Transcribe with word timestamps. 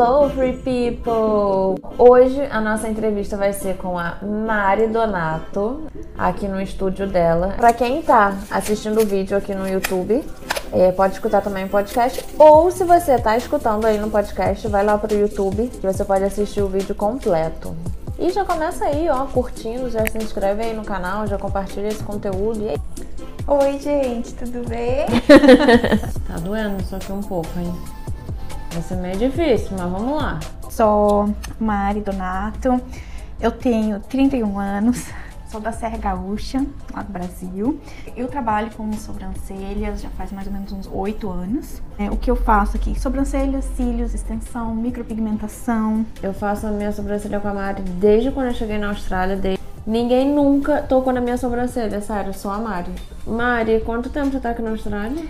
Hello, 0.00 0.30
free 0.30 0.52
people! 0.52 1.74
Hoje 1.98 2.40
a 2.52 2.60
nossa 2.60 2.88
entrevista 2.88 3.36
vai 3.36 3.52
ser 3.52 3.76
com 3.78 3.98
a 3.98 4.16
Mari 4.22 4.86
Donato, 4.86 5.88
aqui 6.16 6.46
no 6.46 6.60
estúdio 6.60 7.08
dela. 7.08 7.54
Para 7.56 7.72
quem 7.72 8.00
tá 8.00 8.38
assistindo 8.48 9.00
o 9.00 9.04
vídeo 9.04 9.36
aqui 9.36 9.52
no 9.56 9.68
YouTube, 9.68 10.24
é, 10.70 10.92
pode 10.92 11.14
escutar 11.14 11.42
também 11.42 11.64
o 11.64 11.68
podcast. 11.68 12.24
Ou 12.38 12.70
se 12.70 12.84
você 12.84 13.18
tá 13.18 13.36
escutando 13.36 13.86
aí 13.86 13.98
no 13.98 14.08
podcast, 14.08 14.68
vai 14.68 14.84
lá 14.84 14.96
pro 14.96 15.12
YouTube 15.12 15.66
que 15.66 15.84
você 15.84 16.04
pode 16.04 16.22
assistir 16.22 16.62
o 16.62 16.68
vídeo 16.68 16.94
completo. 16.94 17.74
E 18.20 18.30
já 18.30 18.44
começa 18.44 18.84
aí, 18.84 19.08
ó, 19.08 19.24
curtindo, 19.26 19.90
já 19.90 20.06
se 20.06 20.16
inscreve 20.16 20.62
aí 20.62 20.76
no 20.76 20.84
canal, 20.84 21.26
já 21.26 21.36
compartilha 21.36 21.88
esse 21.88 22.04
conteúdo. 22.04 22.62
E 22.62 22.68
aí... 22.68 22.76
Oi, 23.48 23.80
gente, 23.80 24.32
tudo 24.34 24.68
bem? 24.68 25.06
tá 26.28 26.36
doendo 26.36 26.84
só 26.84 27.00
que 27.00 27.10
um 27.10 27.20
pouco, 27.20 27.48
hein? 27.58 27.97
Vai 28.78 28.82
ser 28.84 28.94
meio 28.94 29.16
difícil, 29.16 29.76
mas 29.76 29.90
vamos 29.90 30.22
lá. 30.22 30.38
Sou 30.70 31.34
Mari 31.58 32.00
Donato, 32.00 32.80
eu 33.40 33.50
tenho 33.50 33.98
31 33.98 34.56
anos, 34.56 35.04
sou 35.50 35.60
da 35.60 35.72
Serra 35.72 35.98
Gaúcha, 35.98 36.64
lá 36.94 37.02
do 37.02 37.12
Brasil. 37.12 37.80
Eu 38.16 38.28
trabalho 38.28 38.70
com 38.76 38.92
sobrancelhas 38.92 40.00
já 40.00 40.08
faz 40.10 40.30
mais 40.30 40.46
ou 40.46 40.52
menos 40.52 40.70
uns 40.70 40.88
8 40.92 41.28
anos. 41.28 41.82
É, 41.98 42.08
o 42.08 42.16
que 42.16 42.30
eu 42.30 42.36
faço 42.36 42.76
aqui? 42.76 42.96
Sobrancelhas, 43.00 43.64
cílios, 43.76 44.14
extensão, 44.14 44.72
micropigmentação. 44.76 46.06
Eu 46.22 46.32
faço 46.32 46.68
a 46.68 46.70
minha 46.70 46.92
sobrancelha 46.92 47.40
com 47.40 47.48
a 47.48 47.54
Mari 47.54 47.82
desde 47.82 48.30
quando 48.30 48.46
eu 48.46 48.54
cheguei 48.54 48.78
na 48.78 48.90
Austrália, 48.90 49.34
desde... 49.34 49.58
Ninguém 49.84 50.32
nunca 50.32 50.82
tocou 50.82 51.12
na 51.12 51.20
minha 51.20 51.36
sobrancelha, 51.36 52.00
sério, 52.00 52.32
só 52.32 52.52
a 52.52 52.58
Mari. 52.58 52.92
Mari, 53.26 53.82
quanto 53.84 54.08
tempo 54.08 54.30
você 54.30 54.38
tá 54.38 54.50
aqui 54.50 54.62
na 54.62 54.70
Austrália? 54.70 55.24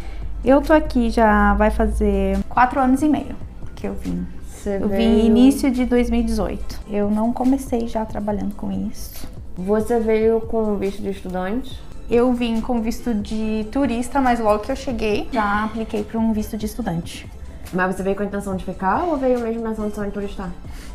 Eu 0.44 0.60
tô 0.62 0.72
aqui 0.72 1.10
já 1.10 1.54
vai 1.54 1.70
fazer 1.70 2.38
quatro 2.48 2.80
anos 2.80 3.02
e 3.02 3.08
meio 3.08 3.34
que 3.74 3.86
eu 3.86 3.94
vim. 3.94 4.26
Você 4.48 4.78
Eu 4.80 4.88
veio... 4.88 5.20
vim 5.20 5.26
início 5.26 5.70
de 5.70 5.84
2018. 5.84 6.80
Eu 6.90 7.10
não 7.10 7.32
comecei 7.32 7.86
já 7.86 8.04
trabalhando 8.04 8.54
com 8.54 8.70
isso. 8.72 9.26
Você 9.56 9.98
veio 10.00 10.40
com 10.40 10.76
visto 10.76 11.02
de 11.02 11.10
estudante? 11.10 11.80
Eu 12.10 12.32
vim 12.32 12.60
com 12.60 12.80
visto 12.80 13.12
de 13.12 13.66
turista, 13.70 14.20
mas 14.20 14.40
logo 14.40 14.60
que 14.60 14.72
eu 14.72 14.76
cheguei, 14.76 15.28
já 15.32 15.64
apliquei 15.64 16.02
para 16.02 16.18
um 16.18 16.32
visto 16.32 16.56
de 16.56 16.64
estudante. 16.66 17.28
Mas 17.72 17.94
você 17.94 18.02
veio 18.02 18.16
com 18.16 18.22
a 18.22 18.26
intenção 18.26 18.56
de 18.56 18.64
ficar 18.64 19.02
ou 19.04 19.16
veio 19.18 19.40
mesmo 19.40 19.62
na 19.62 19.72
intenção 19.72 20.04
de 20.04 20.10
turistar? 20.10 20.50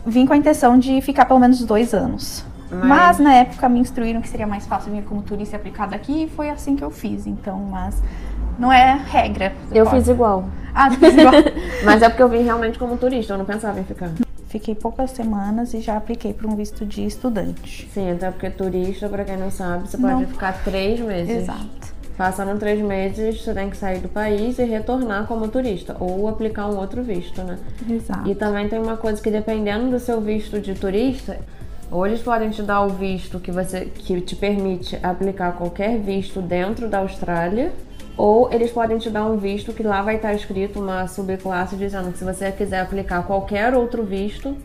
Vim 0.06 0.26
com 0.26 0.34
a 0.34 0.38
intenção 0.38 0.80
de 0.80 1.00
ficar 1.02 1.26
pelo 1.26 1.40
menos 1.40 1.64
dois 1.64 1.94
anos. 1.94 2.44
Mas- 2.72 2.84
Mas, 2.88 3.20
na 3.20 3.34
época 3.36 3.70
me 3.70 3.80
instruíram 3.80 4.20
que 4.20 4.28
seria 4.28 4.48
mais 4.48 4.66
fácil 4.66 4.92
vir 4.92 5.04
como 5.04 5.22
turista 5.22 5.56
e 5.56 5.58
aplicar 5.58 5.88
daqui 5.88 6.24
e 6.24 6.28
foi 6.30 6.50
assim 6.50 6.76
que 6.76 6.84
eu 6.84 6.90
fiz. 6.90 7.28
Então, 7.28 7.60
mas 7.60 8.02
não 8.60 8.72
é 8.72 8.94
regra. 9.06 9.54
Você 9.70 9.80
Eu 9.80 9.86
pode- 9.86 9.98
fiz 9.98 10.08
igual. 10.08 10.46
Ah, 10.74 10.90
tu 10.90 10.98
fez 10.98 11.16
igual. 11.18 11.34
Mas 11.86 12.02
é 12.02 12.10
porque 12.10 12.24
eu 12.24 12.30
vim 12.30 12.44
realmente 12.44 12.80
como 12.80 12.98
turista, 12.98 13.34
eu 13.34 13.38
não 13.38 13.46
pensava 13.46 13.80
em 13.80 13.84
ficar. 13.84 14.10
Fiquei 14.48 14.76
poucas 14.76 15.12
semanas 15.12 15.74
e 15.74 15.82
já 15.82 15.98
apliquei 15.98 16.32
para 16.34 16.48
um 16.48 16.56
visto 16.56 16.86
de 16.86 17.04
estudante. 17.06 17.90
Sim, 17.94 18.12
até 18.12 18.30
porque 18.30 18.50
turista, 18.52 19.10
pra 19.10 19.24
quem 19.24 19.36
não 19.38 19.50
sabe, 19.50 19.90
você 19.90 19.98
pode 19.98 20.14
Não. 20.14 20.28
ficar 20.28 20.64
três 20.64 21.00
meses. 21.00 21.44
Exato. 21.44 21.94
Passando 22.16 22.60
três 22.60 22.80
meses, 22.80 23.42
você 23.44 23.52
tem 23.56 23.72
que 23.72 23.76
sair 23.78 23.98
do 24.00 24.08
país 24.08 24.60
e 24.60 24.64
retornar 24.64 25.26
como 25.26 25.48
turista. 25.48 25.98
Ou 26.00 26.28
aplicar 26.28 26.68
um 26.68 26.78
outro 26.78 27.02
visto, 27.02 27.42
né? 27.42 27.58
Exato. 27.90 28.30
E 28.30 28.36
também 28.36 28.70
tem 28.70 28.78
uma 28.80 28.96
coisa 28.96 29.20
que 29.20 29.32
dependendo 29.32 29.90
do 29.90 30.00
seu 30.00 30.22
visto 30.22 30.60
de 30.60 30.76
turista, 30.76 31.40
ou 31.90 32.06
eles 32.06 32.22
podem 32.22 32.52
te 32.52 32.62
dar 32.62 32.82
o 32.82 32.90
visto 32.90 33.40
que 33.40 33.52
você 33.52 33.86
que 33.86 34.22
te 34.22 34.36
permite 34.36 35.00
aplicar 35.02 35.54
qualquer 35.54 35.98
visto 35.98 36.40
dentro 36.40 36.88
da 36.88 37.00
Austrália, 37.00 37.72
ou 38.18 38.52
eles 38.52 38.72
podem 38.72 38.98
te 38.98 39.10
dar 39.10 39.26
um 39.26 39.38
visto 39.38 39.74
que 39.74 39.84
lá 39.84 40.02
vai 40.02 40.16
estar 40.16 40.34
escrito 40.34 40.80
uma 40.80 41.08
subclasse 41.08 41.76
dizendo 41.76 42.12
que 42.12 42.18
se 42.18 42.24
você 42.24 42.52
quiser 42.52 42.82
aplicar 42.82 43.24
qualquer 43.24 43.74
outro 43.74 44.04
visto, 44.04 44.56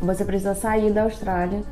você 0.00 0.24
precisa 0.24 0.54
sair 0.54 0.90
da 0.90 1.02
Austrália 1.02 1.62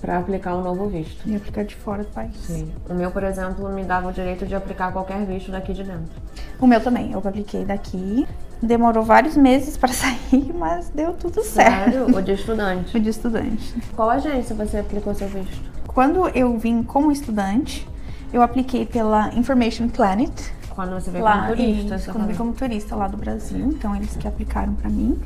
para 0.00 0.18
aplicar 0.18 0.54
um 0.56 0.62
novo 0.62 0.88
visto. 0.88 1.28
E 1.28 1.36
aplicar 1.36 1.64
de 1.64 1.74
fora 1.74 2.02
do 2.02 2.10
país. 2.10 2.34
Sim. 2.36 2.70
O 2.88 2.94
meu, 2.94 3.10
por 3.10 3.22
exemplo, 3.22 3.68
me 3.70 3.82
dava 3.82 4.08
o 4.08 4.12
direito 4.12 4.46
de 4.46 4.54
aplicar 4.54 4.92
qualquer 4.92 5.24
visto 5.24 5.50
daqui 5.50 5.72
de 5.72 5.84
dentro. 5.84 6.12
O 6.60 6.66
meu 6.66 6.80
também, 6.80 7.12
eu 7.12 7.18
apliquei 7.18 7.64
daqui. 7.64 8.26
Demorou 8.62 9.02
vários 9.02 9.36
meses 9.36 9.76
para 9.76 9.92
sair, 9.92 10.52
mas 10.54 10.88
deu 10.90 11.12
tudo 11.12 11.42
certo. 11.42 11.92
Sério? 11.92 12.16
o 12.16 12.22
de 12.22 12.32
estudante. 12.32 12.92
Fui 12.92 13.00
de 13.00 13.10
estudante. 13.10 13.74
Qual 13.94 14.08
agência 14.08 14.54
você 14.54 14.78
aplicou 14.78 15.14
seu 15.14 15.28
visto? 15.28 15.60
Quando 15.86 16.28
eu 16.28 16.56
vim 16.58 16.82
como 16.82 17.10
estudante, 17.10 17.86
eu 18.32 18.42
apliquei 18.42 18.84
pela 18.84 19.34
Information 19.34 19.88
Planet. 19.88 20.30
Quando 20.70 20.92
você 20.92 21.10
veio 21.10 21.24
lá, 21.24 21.46
como 21.46 21.56
turista, 21.56 21.94
isso, 21.94 22.12
quando 22.12 22.24
eu 22.24 22.28
vim 22.28 22.34
como 22.34 22.52
turista 22.52 22.94
lá 22.94 23.08
do 23.08 23.16
Brasil. 23.16 23.66
Então, 23.70 23.96
eles 23.96 24.16
que 24.16 24.28
aplicaram 24.28 24.74
para 24.74 24.90
mim. 24.90 25.18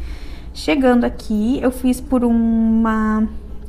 Chegando 0.54 1.04
aqui, 1.04 1.58
eu 1.60 1.70
fiz 1.70 2.00
por 2.00 2.24
uma 2.24 3.26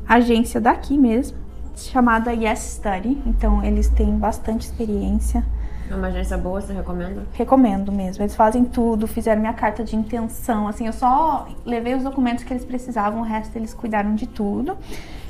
agência 0.08 0.62
daqui 0.62 0.98
mesmo, 0.98 1.38
chamada 1.76 2.32
Yes 2.32 2.78
Study. 2.78 3.22
Então, 3.26 3.64
eles 3.64 3.90
têm 3.90 4.16
bastante 4.18 4.62
experiência. 4.68 5.44
É 5.90 5.96
uma 5.96 6.08
agência 6.08 6.38
boa, 6.38 6.62
você 6.62 6.72
recomenda? 6.72 7.24
Recomendo 7.34 7.92
mesmo. 7.92 8.24
Eles 8.24 8.36
fazem 8.36 8.64
tudo, 8.64 9.08
fizeram 9.08 9.42
minha 9.42 9.54
carta 9.54 9.84
de 9.84 9.96
intenção. 9.96 10.68
Assim, 10.68 10.88
eu 10.88 10.94
só 10.94 11.48
levei 11.66 11.96
os 11.96 12.04
documentos 12.04 12.44
que 12.44 12.54
eles 12.54 12.64
precisavam, 12.64 13.22
o 13.22 13.24
resto 13.24 13.56
eles 13.58 13.74
cuidaram 13.74 14.16
de 14.16 14.26
tudo. 14.26 14.78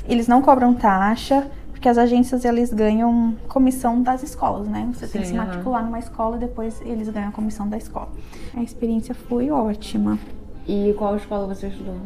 Eles 0.08 0.28
não 0.28 0.40
cobram 0.40 0.72
taxa, 0.74 1.50
porque 1.82 1.88
as 1.88 1.98
agências 1.98 2.44
eles 2.44 2.72
ganham 2.72 3.34
comissão 3.48 4.00
das 4.00 4.22
escolas, 4.22 4.68
né? 4.68 4.88
Você 4.94 5.08
tem 5.08 5.20
que 5.20 5.26
Sim, 5.26 5.32
se 5.32 5.36
matricular 5.36 5.84
numa 5.84 5.98
escola 5.98 6.36
e 6.36 6.38
depois 6.38 6.80
eles 6.82 7.08
ganham 7.08 7.30
a 7.30 7.32
comissão 7.32 7.68
da 7.68 7.76
escola. 7.76 8.08
A 8.54 8.62
experiência 8.62 9.16
foi 9.16 9.50
ótima. 9.50 10.16
E 10.64 10.94
qual 10.96 11.16
escola 11.16 11.52
você 11.52 11.66
estudou? 11.66 11.96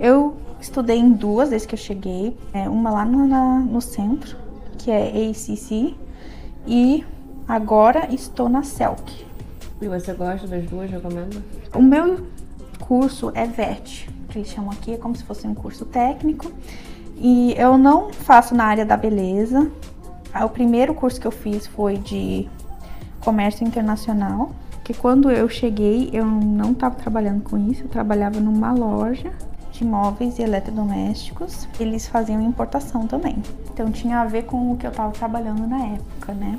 Eu 0.00 0.38
estudei 0.58 0.96
em 0.96 1.12
duas 1.12 1.50
desde 1.50 1.68
que 1.68 1.74
eu 1.74 1.78
cheguei. 1.78 2.34
É, 2.54 2.66
uma 2.66 2.90
lá 2.90 3.04
no, 3.04 3.26
na- 3.28 3.58
no 3.58 3.82
centro, 3.82 4.38
que 4.78 4.90
é 4.90 5.08
ACC, 5.28 5.94
e 6.66 7.04
agora 7.46 8.08
estou 8.10 8.48
na 8.48 8.62
CELC. 8.62 9.26
E 9.82 9.86
você 9.86 10.14
gosta 10.14 10.46
das 10.46 10.64
duas, 10.64 10.90
recomenda? 10.90 11.42
O 11.74 11.82
meu 11.82 12.26
curso 12.80 13.30
é 13.34 13.44
VET, 13.44 14.08
que 14.30 14.38
eles 14.38 14.48
chamam 14.48 14.70
aqui, 14.70 14.94
é 14.94 14.96
como 14.96 15.14
se 15.14 15.24
fosse 15.24 15.46
um 15.46 15.54
curso 15.54 15.84
técnico. 15.84 16.50
E 17.16 17.54
eu 17.56 17.78
não 17.78 18.12
faço 18.12 18.54
na 18.54 18.64
área 18.64 18.84
da 18.84 18.96
beleza. 18.96 19.70
Ah, 20.32 20.44
O 20.44 20.48
primeiro 20.50 20.94
curso 20.94 21.20
que 21.20 21.26
eu 21.26 21.30
fiz 21.30 21.66
foi 21.66 21.96
de 21.96 22.48
comércio 23.20 23.66
internacional, 23.66 24.50
que 24.82 24.92
quando 24.92 25.30
eu 25.30 25.48
cheguei 25.48 26.10
eu 26.12 26.26
não 26.26 26.72
estava 26.72 26.94
trabalhando 26.94 27.42
com 27.42 27.56
isso, 27.70 27.82
eu 27.84 27.88
trabalhava 27.88 28.38
numa 28.40 28.72
loja 28.72 29.32
de 29.72 29.84
móveis 29.84 30.38
e 30.38 30.42
eletrodomésticos. 30.42 31.66
Eles 31.80 32.06
faziam 32.06 32.40
importação 32.42 33.06
também. 33.06 33.36
Então 33.72 33.90
tinha 33.90 34.20
a 34.20 34.24
ver 34.24 34.44
com 34.44 34.72
o 34.72 34.76
que 34.76 34.86
eu 34.86 34.90
estava 34.90 35.12
trabalhando 35.12 35.66
na 35.66 35.84
época, 35.86 36.32
né? 36.34 36.58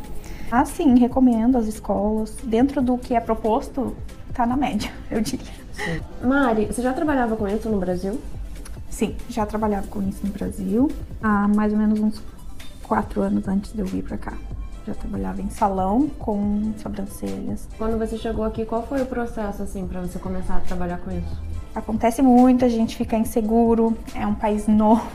Assim, 0.51 0.97
recomendo 0.97 1.57
as 1.57 1.65
escolas. 1.65 2.35
Dentro 2.44 2.81
do 2.81 2.97
que 2.97 3.15
é 3.15 3.19
proposto, 3.19 3.95
tá 4.33 4.45
na 4.45 4.57
média, 4.57 4.91
eu 5.09 5.21
diria. 5.21 5.53
Mari, 6.23 6.65
você 6.67 6.81
já 6.81 6.94
trabalhava 6.94 7.35
com 7.35 7.47
isso 7.47 7.69
no 7.69 7.79
Brasil? 7.79 8.19
Sim, 8.95 9.13
já 9.28 9.45
trabalhava 9.45 9.85
com 9.88 10.01
isso 10.07 10.25
no 10.25 10.31
Brasil 10.31 10.89
há 11.22 11.50
mais 11.50 11.73
ou 11.73 11.78
menos 11.78 12.00
uns 12.00 12.22
quatro 12.81 13.22
anos 13.22 13.45
antes 13.45 13.73
de 13.73 13.81
eu 13.81 13.85
vir 13.85 14.01
pra 14.01 14.17
cá. 14.17 14.31
Já 14.88 14.94
trabalhava 14.94 15.41
em 15.41 15.50
salão 15.50 16.07
com 16.17 16.72
sobrancelhas. 16.78 17.67
Quando 17.78 18.00
você 18.00 18.17
chegou 18.17 18.45
aqui, 18.45 18.63
qual 18.63 18.88
foi 18.88 19.01
o 19.01 19.06
processo, 19.06 19.63
assim, 19.63 19.85
pra 19.85 20.00
você 20.00 20.17
começar 20.17 20.56
a 20.56 20.59
trabalhar 20.61 21.00
com 21.00 21.11
isso? 21.11 21.41
Acontece 21.75 22.22
muito, 22.22 22.63
a 22.63 22.69
gente 22.69 22.95
fica 22.95 23.17
inseguro, 23.17 23.97
é 24.13 24.25
um 24.25 24.33
país 24.33 24.66
novo, 24.69 25.06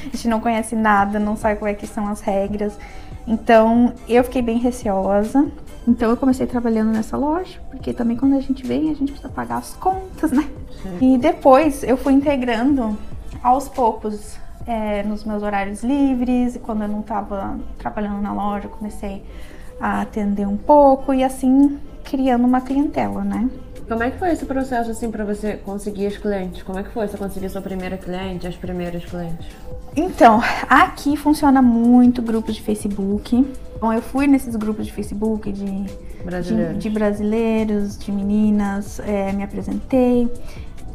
a 0.00 0.04
gente 0.06 0.26
não 0.26 0.40
conhece 0.40 0.74
nada, 0.74 1.20
não 1.20 1.36
sabe 1.36 1.56
como 1.56 1.70
é 1.70 1.74
que 1.74 1.86
são 1.86 2.08
as 2.08 2.20
regras. 2.20 2.76
Então 3.28 3.94
eu 4.08 4.24
fiquei 4.24 4.42
bem 4.42 4.58
receosa. 4.58 5.48
Então 5.86 6.10
eu 6.10 6.16
comecei 6.16 6.48
trabalhando 6.48 6.90
nessa 6.90 7.16
loja, 7.16 7.60
porque 7.70 7.92
também 7.92 8.16
quando 8.16 8.34
a 8.34 8.40
gente 8.40 8.66
vem 8.66 8.90
a 8.90 8.94
gente 8.94 9.12
precisa 9.12 9.28
pagar 9.28 9.58
as 9.58 9.76
contas, 9.76 10.32
né? 10.32 10.50
E 11.00 11.16
depois 11.16 11.84
eu 11.84 11.96
fui 11.96 12.12
integrando 12.12 12.98
aos 13.42 13.68
poucos 13.68 14.36
é, 14.66 15.02
nos 15.02 15.24
meus 15.24 15.42
horários 15.42 15.82
livres, 15.82 16.56
e 16.56 16.58
quando 16.58 16.82
eu 16.82 16.88
não 16.88 17.00
estava 17.00 17.58
trabalhando 17.78 18.20
na 18.20 18.32
loja, 18.32 18.66
eu 18.66 18.70
comecei 18.70 19.24
a 19.80 20.02
atender 20.02 20.46
um 20.46 20.56
pouco 20.56 21.14
e 21.14 21.24
assim 21.24 21.78
criando 22.04 22.44
uma 22.44 22.60
clientela, 22.60 23.24
né? 23.24 23.48
Como 23.88 24.04
é 24.04 24.10
que 24.10 24.18
foi 24.18 24.30
esse 24.30 24.46
processo, 24.46 24.90
assim, 24.92 25.10
pra 25.10 25.24
você 25.24 25.54
conseguir 25.56 26.06
os 26.06 26.16
clientes? 26.16 26.62
Como 26.62 26.78
é 26.78 26.82
que 26.84 26.90
foi 26.90 27.08
você 27.08 27.16
conseguir 27.16 27.48
sua 27.48 27.60
primeira 27.60 27.96
cliente, 27.96 28.46
as 28.46 28.54
primeiras 28.54 29.04
clientes? 29.04 29.48
Então, 29.96 30.40
aqui 30.68 31.16
funciona 31.16 31.60
muito 31.60 32.22
grupos 32.22 32.54
de 32.54 32.62
Facebook. 32.62 33.44
Bom, 33.80 33.92
eu 33.92 34.00
fui 34.00 34.28
nesses 34.28 34.54
grupos 34.54 34.86
de 34.86 34.92
Facebook 34.92 35.50
de, 35.50 35.64
de, 35.64 35.98
Brasileiros. 36.24 36.78
de 36.78 36.90
brasileiros, 36.90 37.98
de 37.98 38.12
meninas, 38.12 39.00
é, 39.00 39.32
me 39.32 39.42
apresentei, 39.42 40.30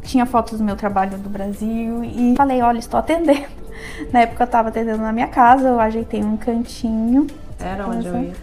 tinha 0.06 0.24
fotos 0.24 0.58
do 0.58 0.64
meu 0.64 0.76
trabalho 0.76 1.18
do 1.18 1.28
Brasil 1.28 2.02
e 2.04 2.34
falei, 2.36 2.62
olha, 2.62 2.78
estou 2.78 2.98
atendendo. 2.98 3.46
Na 4.12 4.20
época 4.20 4.42
eu 4.42 4.46
estava 4.46 4.68
atendendo 4.68 5.02
na 5.02 5.12
minha 5.12 5.28
casa, 5.28 5.68
eu 5.68 5.78
ajeitei 5.78 6.22
um 6.24 6.36
cantinho. 6.36 7.26
Era 7.60 7.86
onde 7.86 8.06
eu 8.06 8.22
ia. 8.22 8.34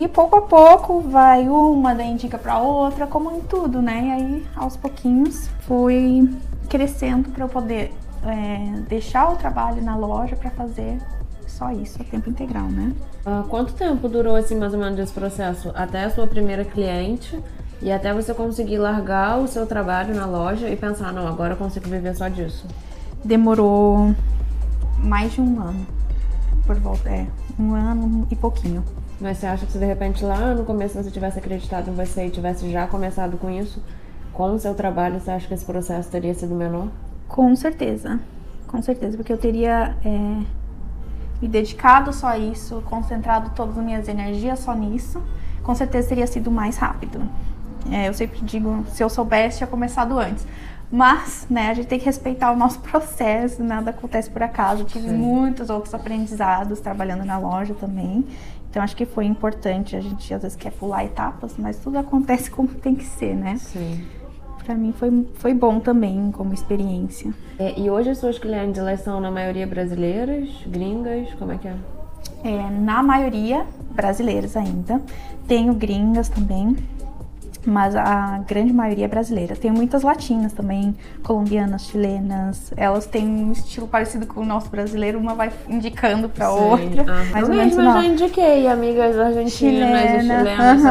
E 0.00 0.08
pouco 0.08 0.36
a 0.36 0.42
pouco 0.42 1.00
vai 1.00 1.48
uma, 1.48 1.94
daí 1.94 2.10
indica 2.10 2.36
pra 2.36 2.58
outra, 2.58 3.06
como 3.06 3.30
em 3.30 3.40
tudo, 3.40 3.80
né? 3.80 4.02
E 4.04 4.10
aí, 4.10 4.46
aos 4.56 4.76
pouquinhos, 4.76 5.48
fui 5.60 6.28
crescendo 6.68 7.30
para 7.30 7.44
eu 7.44 7.48
poder 7.48 7.92
é, 8.26 8.80
deixar 8.88 9.30
o 9.32 9.36
trabalho 9.36 9.82
na 9.82 9.96
loja 9.96 10.34
para 10.34 10.50
fazer 10.50 10.98
só 11.46 11.70
isso 11.70 12.00
a 12.00 12.04
tempo 12.04 12.28
integral, 12.28 12.66
né? 12.66 12.92
Uh, 13.24 13.46
quanto 13.48 13.74
tempo 13.74 14.08
durou 14.08 14.34
assim 14.34 14.56
mais 14.56 14.72
ou 14.72 14.80
menos 14.80 14.98
esse 14.98 15.12
processo? 15.12 15.70
Até 15.74 16.04
a 16.04 16.10
sua 16.10 16.26
primeira 16.26 16.64
cliente 16.64 17.38
e 17.82 17.90
até 17.90 18.14
você 18.14 18.32
conseguir 18.32 18.78
largar 18.78 19.38
o 19.38 19.48
seu 19.48 19.66
trabalho 19.66 20.14
na 20.14 20.24
loja 20.24 20.68
e 20.68 20.76
pensar, 20.76 21.12
não, 21.12 21.26
agora 21.26 21.54
eu 21.54 21.56
consigo 21.56 21.88
viver 21.88 22.14
só 22.14 22.28
disso? 22.28 22.64
Demorou 23.24 24.14
mais 24.98 25.32
de 25.32 25.40
um 25.40 25.60
ano. 25.60 25.84
Por 26.64 26.78
volta, 26.78 27.10
é, 27.10 27.26
um 27.58 27.74
ano 27.74 28.26
e 28.30 28.36
pouquinho. 28.36 28.84
Mas 29.20 29.38
você 29.38 29.46
acha 29.46 29.66
que 29.66 29.72
se 29.72 29.78
de 29.78 29.84
repente 29.84 30.24
lá 30.24 30.54
no 30.54 30.64
começo 30.64 30.94
você 30.94 31.10
tivesse 31.10 31.40
acreditado 31.40 31.90
em 31.90 31.94
você 31.94 32.26
e 32.26 32.30
tivesse 32.30 32.70
já 32.70 32.86
começado 32.86 33.36
com 33.36 33.50
isso, 33.50 33.82
com 34.32 34.54
o 34.54 34.58
seu 34.60 34.74
trabalho, 34.74 35.18
você 35.18 35.32
acha 35.32 35.48
que 35.48 35.54
esse 35.54 35.64
processo 35.64 36.08
teria 36.08 36.34
sido 36.34 36.54
menor? 36.54 36.86
Com 37.28 37.54
certeza, 37.56 38.20
com 38.68 38.80
certeza, 38.80 39.16
porque 39.16 39.32
eu 39.32 39.38
teria 39.38 39.96
é, 40.04 40.42
me 41.40 41.48
dedicado 41.48 42.12
só 42.12 42.28
a 42.28 42.38
isso, 42.38 42.80
concentrado 42.86 43.50
todas 43.56 43.76
as 43.76 43.84
minhas 43.84 44.06
energias 44.06 44.60
só 44.60 44.72
nisso, 44.72 45.20
com 45.62 45.74
certeza 45.74 46.08
teria 46.08 46.26
sido 46.26 46.50
mais 46.50 46.76
rápido. 46.76 47.20
É, 47.90 48.08
eu 48.08 48.14
sempre 48.14 48.40
digo, 48.42 48.84
se 48.90 49.02
eu 49.02 49.08
soubesse, 49.08 49.58
tinha 49.58 49.66
começado 49.66 50.18
antes. 50.18 50.46
Mas, 50.90 51.46
né, 51.48 51.70
a 51.70 51.74
gente 51.74 51.86
tem 51.86 51.98
que 51.98 52.04
respeitar 52.04 52.52
o 52.52 52.56
nosso 52.56 52.78
processo, 52.84 53.62
nada 53.62 53.90
acontece 53.90 54.30
por 54.30 54.42
acaso. 54.42 54.82
Eu 54.82 54.86
tive 54.86 55.08
Sim. 55.08 55.16
muitos 55.16 55.70
outros 55.70 55.94
aprendizados 55.94 56.80
trabalhando 56.80 57.24
na 57.24 57.38
loja 57.38 57.74
também. 57.74 58.24
Então, 58.68 58.82
acho 58.82 58.94
que 58.94 59.06
foi 59.06 59.24
importante. 59.24 59.96
A 59.96 60.00
gente 60.00 60.32
às 60.32 60.42
vezes 60.42 60.56
quer 60.56 60.72
pular 60.72 61.04
etapas, 61.04 61.54
mas 61.58 61.78
tudo 61.78 61.98
acontece 61.98 62.50
como 62.50 62.68
tem 62.76 62.94
que 62.94 63.04
ser, 63.04 63.34
né? 63.34 63.56
Sim. 63.56 64.04
Pra 64.64 64.74
mim 64.74 64.92
foi, 64.92 65.26
foi 65.34 65.54
bom 65.54 65.80
também 65.80 66.30
como 66.30 66.54
experiência. 66.54 67.32
É, 67.58 67.78
e 67.78 67.90
hoje 67.90 68.10
as 68.10 68.18
suas 68.18 68.38
clientes, 68.38 68.78
elas 68.78 69.00
são 69.00 69.20
na 69.20 69.30
maioria 69.30 69.66
brasileiras, 69.66 70.48
gringas, 70.66 71.32
como 71.34 71.52
é 71.52 71.58
que 71.58 71.68
é? 71.68 71.74
É, 72.44 72.70
na 72.70 73.02
maioria 73.02 73.66
brasileiras 73.90 74.56
ainda. 74.56 75.00
Tenho 75.48 75.74
gringas 75.74 76.28
também 76.28 76.76
mas 77.64 77.94
a 77.94 78.38
grande 78.46 78.72
maioria 78.72 79.04
é 79.04 79.08
brasileira. 79.08 79.54
Tem 79.54 79.70
muitas 79.70 80.02
latinas 80.02 80.52
também, 80.52 80.94
colombianas, 81.22 81.86
chilenas. 81.86 82.72
Elas 82.76 83.06
têm 83.06 83.26
um 83.26 83.52
estilo 83.52 83.86
parecido 83.86 84.26
com 84.26 84.40
o 84.40 84.44
nosso 84.44 84.68
brasileiro, 84.68 85.18
uma 85.18 85.34
vai 85.34 85.52
indicando 85.68 86.28
para 86.28 86.50
outra. 86.50 87.04
Ah, 87.08 87.24
mais 87.32 87.48
eu 87.48 87.54
mesma 87.54 87.84
já 87.84 88.04
indiquei 88.04 88.66
amigas 88.66 89.18
argentinas 89.18 89.52
Chilena. 89.52 90.16
e 90.16 90.20
chilenas. 90.20 90.82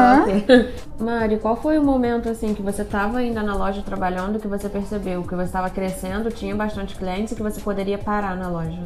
Uhum. 0.98 1.04
Mari, 1.04 1.38
qual 1.38 1.56
foi 1.56 1.78
o 1.78 1.84
momento 1.84 2.28
assim 2.28 2.54
que 2.54 2.62
você 2.62 2.82
estava 2.82 3.18
ainda 3.18 3.42
na 3.42 3.54
loja 3.54 3.82
trabalhando 3.82 4.38
que 4.38 4.46
você 4.48 4.68
percebeu 4.68 5.22
que 5.22 5.34
você 5.34 5.44
estava 5.44 5.68
crescendo, 5.68 6.30
tinha 6.30 6.54
bastante 6.54 6.96
clientes 6.96 7.32
e 7.32 7.36
que 7.36 7.42
você 7.42 7.60
poderia 7.60 7.98
parar 7.98 8.36
na 8.36 8.48
loja? 8.48 8.80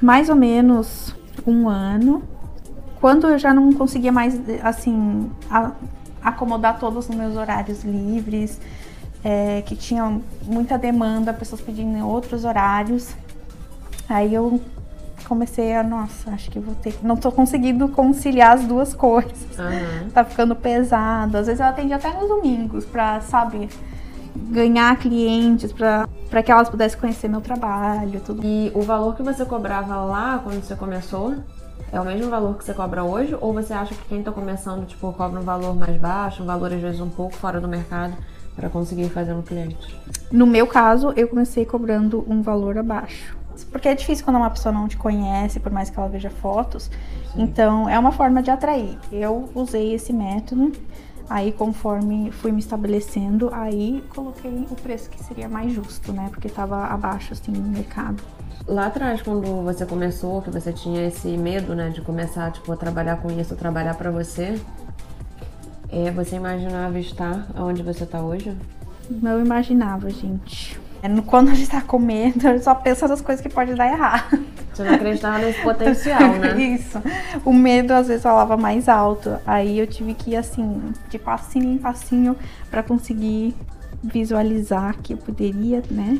Mais 0.00 0.28
ou 0.28 0.36
menos 0.36 1.14
um 1.46 1.68
ano. 1.68 2.22
Quando 3.00 3.28
eu 3.28 3.38
já 3.38 3.52
não 3.52 3.72
conseguia 3.72 4.12
mais, 4.12 4.40
assim, 4.62 5.30
a 5.50 5.72
acomodar 6.22 6.78
todos 6.78 7.08
os 7.08 7.14
meus 7.14 7.36
horários 7.36 7.82
livres, 7.82 8.60
é, 9.24 9.62
que 9.62 9.76
tinha 9.76 10.20
muita 10.44 10.78
demanda, 10.78 11.32
pessoas 11.32 11.60
pedindo 11.60 12.06
outros 12.06 12.44
horários. 12.44 13.14
Aí 14.08 14.34
eu 14.34 14.60
comecei 15.28 15.74
a, 15.74 15.82
nossa, 15.82 16.30
acho 16.30 16.50
que 16.50 16.58
vou 16.58 16.74
ter. 16.74 16.94
Não 17.02 17.16
tô 17.16 17.30
conseguindo 17.32 17.88
conciliar 17.88 18.54
as 18.54 18.64
duas 18.64 18.92
coisas. 18.94 19.58
Uhum. 19.58 20.10
Tá 20.10 20.24
ficando 20.24 20.54
pesado. 20.54 21.36
Às 21.36 21.46
vezes 21.46 21.60
eu 21.60 21.66
atendi 21.66 21.92
até 21.92 22.12
nos 22.12 22.28
domingos 22.28 22.84
pra, 22.84 23.20
sabe, 23.20 23.68
ganhar 24.34 24.96
clientes, 24.98 25.72
pra, 25.72 26.08
pra 26.28 26.42
que 26.42 26.50
elas 26.50 26.68
pudessem 26.68 26.98
conhecer 26.98 27.28
meu 27.28 27.40
trabalho. 27.40 28.20
Tudo. 28.20 28.42
E 28.44 28.70
o 28.74 28.82
valor 28.82 29.16
que 29.16 29.22
você 29.22 29.44
cobrava 29.44 29.96
lá 29.96 30.40
quando 30.42 30.62
você 30.62 30.74
começou? 30.74 31.34
É 31.90 32.00
o 32.00 32.04
mesmo 32.04 32.30
valor 32.30 32.56
que 32.56 32.64
você 32.64 32.74
cobra 32.74 33.02
hoje? 33.02 33.36
Ou 33.40 33.52
você 33.52 33.72
acha 33.72 33.94
que 33.94 34.08
quem 34.08 34.20
está 34.20 34.30
começando, 34.30 34.86
tipo, 34.86 35.12
cobra 35.12 35.40
um 35.40 35.44
valor 35.44 35.74
mais 35.74 35.96
baixo, 35.96 36.42
um 36.42 36.46
valor 36.46 36.72
às 36.72 36.80
vezes 36.80 37.00
um 37.00 37.10
pouco 37.10 37.34
fora 37.34 37.60
do 37.60 37.68
mercado 37.68 38.16
para 38.54 38.68
conseguir 38.68 39.08
fazer 39.08 39.34
no 39.34 39.42
cliente? 39.42 39.98
No 40.30 40.46
meu 40.46 40.66
caso, 40.66 41.12
eu 41.16 41.28
comecei 41.28 41.64
cobrando 41.64 42.24
um 42.28 42.42
valor 42.42 42.78
abaixo. 42.78 43.36
Porque 43.70 43.88
é 43.88 43.94
difícil 43.94 44.24
quando 44.24 44.36
uma 44.36 44.50
pessoa 44.50 44.72
não 44.72 44.88
te 44.88 44.96
conhece, 44.96 45.60
por 45.60 45.70
mais 45.70 45.90
que 45.90 45.98
ela 45.98 46.08
veja 46.08 46.30
fotos. 46.30 46.90
Sim. 47.32 47.42
Então, 47.42 47.88
é 47.88 47.98
uma 47.98 48.12
forma 48.12 48.42
de 48.42 48.50
atrair. 48.50 48.98
Eu 49.10 49.50
usei 49.54 49.94
esse 49.94 50.12
método. 50.12 50.72
Aí, 51.28 51.52
conforme 51.52 52.30
fui 52.30 52.52
me 52.52 52.60
estabelecendo, 52.60 53.48
aí 53.52 54.04
coloquei 54.14 54.66
o 54.70 54.74
preço 54.74 55.08
que 55.08 55.22
seria 55.22 55.48
mais 55.48 55.72
justo, 55.72 56.12
né? 56.12 56.28
Porque 56.30 56.48
estava 56.48 56.84
abaixo, 56.86 57.32
assim, 57.32 57.52
no 57.52 57.68
mercado. 57.68 58.22
Lá 58.66 58.86
atrás, 58.86 59.20
quando 59.22 59.62
você 59.64 59.84
começou, 59.84 60.40
que 60.40 60.50
você 60.50 60.72
tinha 60.72 61.06
esse 61.06 61.28
medo, 61.36 61.74
né, 61.74 61.90
de 61.90 62.00
começar, 62.00 62.50
tipo, 62.52 62.72
a 62.72 62.76
trabalhar 62.76 63.16
com 63.16 63.30
isso, 63.30 63.56
trabalhar 63.56 63.94
para 63.94 64.10
você, 64.10 64.60
é, 65.88 66.10
você 66.10 66.36
imaginava 66.36 66.98
estar 66.98 67.46
onde 67.56 67.82
você 67.82 68.06
tá 68.06 68.20
hoje? 68.20 68.56
Não 69.10 69.44
imaginava, 69.44 70.08
gente. 70.08 70.80
É, 71.02 71.08
quando 71.22 71.50
a 71.50 71.54
gente 71.54 71.68
tá 71.68 71.82
com 71.82 71.98
medo, 71.98 72.46
a 72.48 72.52
gente 72.52 72.64
só 72.64 72.74
pensa 72.74 73.08
nas 73.08 73.20
coisas 73.20 73.42
que 73.42 73.52
pode 73.52 73.74
dar 73.74 73.88
errado. 73.88 74.38
Você 74.72 74.84
não 74.84 74.94
acreditava 74.94 75.38
nesse 75.38 75.60
potencial, 75.60 76.32
né? 76.38 76.56
Isso. 76.62 77.02
O 77.44 77.52
medo 77.52 77.92
às 77.92 78.08
vezes 78.08 78.22
falava 78.22 78.56
mais 78.56 78.88
alto. 78.88 79.36
Aí 79.46 79.78
eu 79.78 79.86
tive 79.86 80.14
que 80.14 80.30
ir 80.30 80.36
assim, 80.36 80.94
de 81.10 81.18
passinho 81.18 81.74
em 81.74 81.78
passinho, 81.78 82.36
para 82.70 82.82
conseguir 82.82 83.54
visualizar 84.02 84.96
que 85.02 85.12
eu 85.12 85.18
poderia, 85.18 85.82
né, 85.90 86.18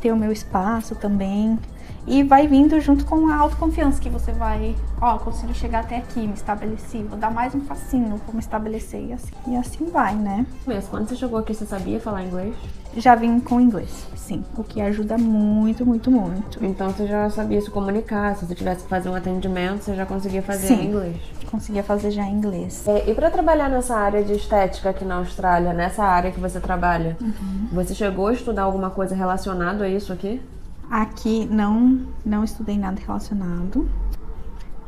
ter 0.00 0.12
o 0.12 0.16
meu 0.16 0.30
espaço 0.30 0.94
também. 0.94 1.58
E 2.06 2.22
vai 2.22 2.46
vindo 2.46 2.80
junto 2.80 3.04
com 3.04 3.28
a 3.28 3.36
autoconfiança 3.36 4.00
que 4.00 4.08
você 4.08 4.32
vai, 4.32 4.74
ó, 5.00 5.18
consigo 5.18 5.54
chegar 5.54 5.80
até 5.80 5.98
aqui, 5.98 6.20
me 6.20 6.34
estabeleci, 6.34 7.02
vou 7.02 7.18
dar 7.18 7.30
mais 7.30 7.54
um 7.54 7.60
passinho, 7.60 8.20
vou 8.26 8.34
me 8.34 8.40
estabelecer 8.40 9.04
e 9.08 9.12
assim, 9.12 9.32
e 9.46 9.56
assim 9.56 9.86
vai, 9.86 10.14
né? 10.14 10.46
Mas 10.66 10.86
quando 10.88 11.08
você 11.08 11.16
chegou 11.16 11.38
aqui, 11.38 11.54
você 11.54 11.66
sabia 11.66 12.00
falar 12.00 12.24
inglês? 12.24 12.54
Já 12.96 13.14
vim 13.14 13.38
com 13.38 13.60
inglês, 13.60 14.06
sim, 14.16 14.42
o 14.56 14.64
que 14.64 14.80
ajuda 14.80 15.16
muito, 15.16 15.86
muito, 15.86 16.10
muito. 16.10 16.64
Então 16.64 16.90
você 16.90 17.06
já 17.06 17.30
sabia 17.30 17.60
se 17.60 17.70
comunicar, 17.70 18.34
se 18.34 18.46
você 18.46 18.54
tivesse 18.54 18.82
que 18.82 18.88
fazer 18.88 19.08
um 19.08 19.14
atendimento, 19.14 19.82
você 19.82 19.94
já 19.94 20.04
conseguia 20.04 20.42
fazer 20.42 20.68
sim, 20.68 20.74
em 20.74 20.86
inglês? 20.86 21.16
conseguia 21.50 21.82
fazer 21.82 22.10
já 22.10 22.22
em 22.24 22.32
inglês. 22.32 22.86
É, 22.86 23.10
e 23.10 23.14
para 23.14 23.30
trabalhar 23.30 23.68
nessa 23.68 23.96
área 23.96 24.22
de 24.22 24.32
estética 24.32 24.90
aqui 24.90 25.04
na 25.04 25.16
Austrália, 25.16 25.72
nessa 25.72 26.04
área 26.04 26.30
que 26.30 26.40
você 26.40 26.60
trabalha, 26.60 27.16
uhum. 27.20 27.68
você 27.72 27.94
chegou 27.94 28.28
a 28.28 28.32
estudar 28.32 28.62
alguma 28.62 28.90
coisa 28.90 29.14
relacionada 29.14 29.84
a 29.84 29.88
isso 29.88 30.12
aqui? 30.12 30.40
Aqui 30.90 31.46
não, 31.46 32.04
não 32.24 32.42
estudei 32.42 32.76
nada 32.76 33.00
relacionado. 33.00 33.88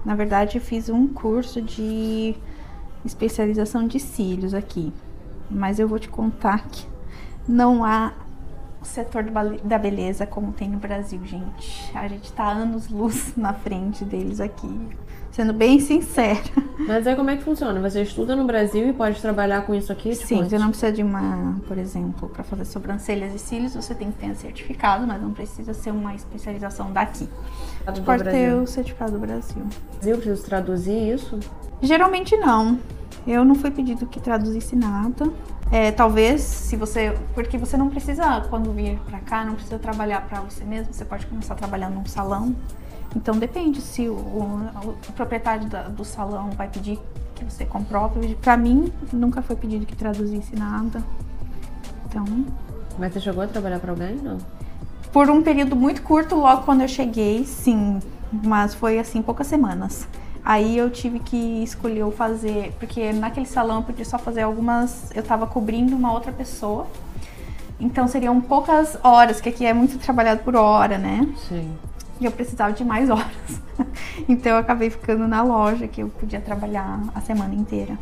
Na 0.04 0.16
verdade, 0.16 0.58
fiz 0.58 0.88
um 0.88 1.06
curso 1.06 1.62
de 1.62 2.34
especialização 3.04 3.86
de 3.86 4.00
cílios 4.00 4.52
aqui. 4.52 4.92
Mas 5.48 5.78
eu 5.78 5.86
vou 5.86 6.00
te 6.00 6.08
contar 6.08 6.66
que 6.66 6.84
não 7.46 7.84
há 7.84 8.12
setor 8.82 9.24
da 9.62 9.78
beleza 9.78 10.26
como 10.26 10.52
tem 10.52 10.68
no 10.68 10.78
Brasil, 10.78 11.24
gente. 11.24 11.96
A 11.96 12.08
gente 12.08 12.32
tá 12.32 12.48
anos 12.48 12.88
luz 12.88 13.34
na 13.38 13.54
frente 13.54 14.04
deles 14.04 14.40
aqui 14.40 14.90
sendo 15.32 15.52
bem 15.52 15.80
sincera. 15.80 16.38
Mas 16.86 17.06
aí 17.06 17.16
como 17.16 17.30
é 17.30 17.36
que 17.36 17.42
funciona? 17.42 17.80
Você 17.80 18.02
estuda 18.02 18.36
no 18.36 18.44
Brasil 18.44 18.88
e 18.88 18.92
pode 18.92 19.20
trabalhar 19.20 19.62
com 19.62 19.74
isso 19.74 19.90
aqui? 19.90 20.14
Sim, 20.14 20.44
você 20.44 20.58
não 20.58 20.68
precisa 20.68 20.92
de 20.92 21.02
uma, 21.02 21.56
por 21.66 21.78
exemplo, 21.78 22.28
para 22.28 22.44
fazer 22.44 22.66
sobrancelhas 22.66 23.34
e 23.34 23.38
cílios, 23.38 23.74
você 23.74 23.94
tem 23.94 24.12
que 24.12 24.18
ter 24.18 24.34
certificado, 24.36 25.06
mas 25.06 25.20
não 25.20 25.32
precisa 25.32 25.72
ser 25.72 25.90
uma 25.90 26.14
especialização 26.14 26.92
daqui. 26.92 27.28
Você 27.86 28.00
pode 28.02 28.24
ter 28.24 28.54
o 28.54 28.66
certificado 28.66 29.12
do 29.12 29.18
Brasil. 29.18 29.62
Eu 30.04 30.16
preciso 30.18 30.44
traduzir 30.44 31.14
isso? 31.14 31.40
Geralmente 31.80 32.36
não. 32.36 32.78
Eu 33.26 33.44
não 33.44 33.54
fui 33.54 33.70
pedido 33.70 34.06
que 34.06 34.20
traduzisse 34.20 34.76
nada. 34.76 35.30
É, 35.70 35.90
talvez, 35.90 36.42
se 36.42 36.76
você. 36.76 37.16
Porque 37.34 37.56
você 37.56 37.76
não 37.76 37.88
precisa, 37.88 38.42
quando 38.50 38.70
vir 38.72 38.98
pra 39.06 39.20
cá, 39.20 39.44
não 39.44 39.54
precisa 39.54 39.78
trabalhar 39.78 40.26
para 40.28 40.40
você 40.40 40.64
mesmo. 40.64 40.92
Você 40.92 41.04
pode 41.04 41.26
começar 41.26 41.54
trabalhando 41.54 41.94
num 41.94 42.04
salão 42.04 42.54
então 43.14 43.36
depende 43.36 43.80
se 43.80 44.08
o, 44.08 44.14
o, 44.14 44.70
o 45.08 45.12
proprietário 45.12 45.68
da, 45.68 45.82
do 45.82 46.04
salão 46.04 46.50
vai 46.50 46.68
pedir 46.68 46.98
que 47.34 47.44
você 47.44 47.64
comprove. 47.64 48.34
Para 48.36 48.56
mim, 48.56 48.92
nunca 49.12 49.42
foi 49.42 49.56
pedido 49.56 49.84
que 49.84 49.94
traduzisse 49.94 50.56
nada. 50.56 51.02
Então. 52.06 52.24
Mas 52.98 53.12
você 53.12 53.20
chegou 53.20 53.42
a 53.42 53.46
trabalhar 53.46 53.78
para 53.78 53.90
alguém, 53.90 54.16
não? 54.16 54.38
Por 55.12 55.28
um 55.28 55.42
período 55.42 55.76
muito 55.76 56.02
curto, 56.02 56.34
logo 56.34 56.62
quando 56.62 56.82
eu 56.82 56.88
cheguei, 56.88 57.44
sim. 57.44 58.00
Mas 58.32 58.74
foi 58.74 58.98
assim, 58.98 59.20
poucas 59.20 59.46
semanas. 59.46 60.08
Aí 60.44 60.76
eu 60.76 60.90
tive 60.90 61.18
que 61.18 61.62
escolher 61.62 62.10
fazer, 62.12 62.74
porque 62.78 63.12
naquele 63.12 63.46
salão 63.46 63.76
eu 63.76 63.82
podia 63.82 64.04
só 64.04 64.18
fazer 64.18 64.42
algumas. 64.42 65.14
Eu 65.14 65.22
tava 65.22 65.46
cobrindo 65.46 65.94
uma 65.94 66.12
outra 66.12 66.32
pessoa. 66.32 66.86
Então 67.78 68.08
seriam 68.08 68.40
poucas 68.40 68.96
horas, 69.02 69.40
que 69.40 69.48
aqui 69.48 69.66
é 69.66 69.74
muito 69.74 69.98
trabalhado 69.98 70.42
por 70.42 70.56
hora, 70.56 70.96
né? 70.96 71.28
Sim 71.48 71.70
e 72.22 72.24
eu 72.24 72.30
precisava 72.30 72.72
de 72.72 72.84
mais 72.84 73.10
horas. 73.10 73.60
então 74.28 74.52
eu 74.52 74.58
acabei 74.58 74.88
ficando 74.88 75.26
na 75.26 75.42
loja 75.42 75.88
que 75.88 76.02
eu 76.02 76.08
podia 76.08 76.40
trabalhar 76.40 77.02
a 77.14 77.20
semana 77.20 77.54
inteira. 77.54 77.98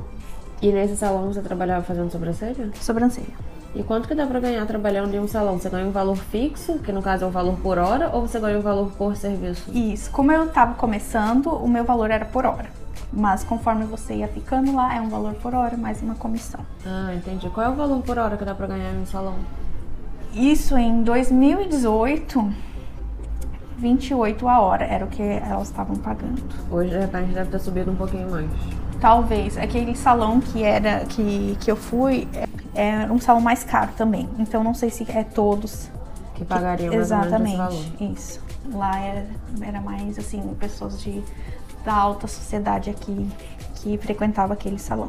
E 0.61 0.71
nesse 0.71 0.97
salão 0.97 1.33
você 1.33 1.41
trabalhava 1.41 1.83
fazendo 1.83 2.11
sobrancelha? 2.11 2.71
Sobrancelha. 2.75 3.51
E 3.75 3.83
quanto 3.83 4.07
que 4.07 4.15
dá 4.15 4.27
pra 4.27 4.41
ganhar 4.41 4.67
trabalhando 4.67 5.15
em 5.15 5.21
um 5.21 5.29
salão? 5.29 5.59
Você 5.59 5.71
ganha 5.71 5.87
um 5.87 5.91
valor 5.91 6.17
fixo, 6.17 6.79
que 6.81 6.93
no 6.93 7.01
caso 7.01 7.25
é 7.25 7.29
o 7.29 7.31
valor 7.31 7.57
por 7.61 7.79
hora, 7.79 8.11
ou 8.13 8.27
você 8.27 8.39
ganha 8.39 8.59
um 8.59 8.63
valor 8.63 8.91
por 8.93 9.17
serviço? 9.17 9.71
Isso. 9.73 10.11
Como 10.11 10.31
eu 10.31 10.49
tava 10.49 10.75
começando, 10.75 11.47
o 11.47 11.69
meu 11.69 11.85
valor 11.85 12.11
era 12.11 12.27
por 12.27 12.45
hora. 12.45 12.69
Mas 13.13 13.43
conforme 13.43 13.85
você 13.87 14.17
ia 14.17 14.29
ficando 14.29 14.75
lá, 14.75 14.95
é 14.95 15.01
um 15.01 15.09
valor 15.09 15.35
por 15.35 15.55
hora 15.55 15.77
mais 15.77 16.03
uma 16.03 16.15
comissão. 16.15 16.61
Ah, 16.85 17.15
entendi. 17.15 17.49
Qual 17.49 17.65
é 17.65 17.71
o 17.71 17.75
valor 17.75 18.03
por 18.03 18.19
hora 18.19 18.37
que 18.37 18.45
dá 18.45 18.55
pra 18.55 18.67
ganhar 18.67 18.93
em 18.93 19.01
um 19.01 19.07
salão? 19.07 19.37
Isso 20.35 20.77
em 20.77 21.03
2018, 21.03 22.53
28 23.81 24.47
a 24.47 24.61
hora 24.61 24.85
era 24.85 25.05
o 25.05 25.09
que 25.09 25.23
elas 25.23 25.69
estavam 25.69 25.97
pagando. 25.97 26.43
Hoje, 26.71 26.91
de 26.91 26.99
repente, 26.99 27.33
deve 27.33 27.51
ter 27.51 27.59
subido 27.59 27.91
um 27.91 27.97
pouquinho 27.97 28.31
mais. 28.31 28.51
Talvez. 29.01 29.57
Aquele 29.57 29.97
salão 29.97 30.39
que 30.39 30.63
era 30.63 31.07
que, 31.07 31.57
que 31.61 31.71
eu 31.71 31.77
fui 31.77 32.29
é, 32.75 33.01
era 33.01 33.13
um 33.13 33.19
salão 33.19 33.41
mais 33.41 33.65
caro 33.65 33.91
também. 33.97 34.29
Então 34.39 34.63
não 34.63 34.75
sei 34.75 34.91
se 34.91 35.11
é 35.11 35.25
todos. 35.25 35.91
Que 36.35 36.45
pagariam 36.45 36.89
mais 36.89 37.07
Exatamente. 37.07 37.95
Isso. 38.01 38.41
Lá 38.73 38.99
era, 38.99 39.27
era 39.63 39.81
mais 39.81 40.19
assim, 40.19 40.43
pessoas 40.61 41.01
de, 41.03 41.23
da 41.83 41.95
alta 41.95 42.27
sociedade 42.27 42.91
aqui 42.91 43.29
que 43.77 43.97
frequentava 43.97 44.53
aquele 44.53 44.79
salão. 44.79 45.09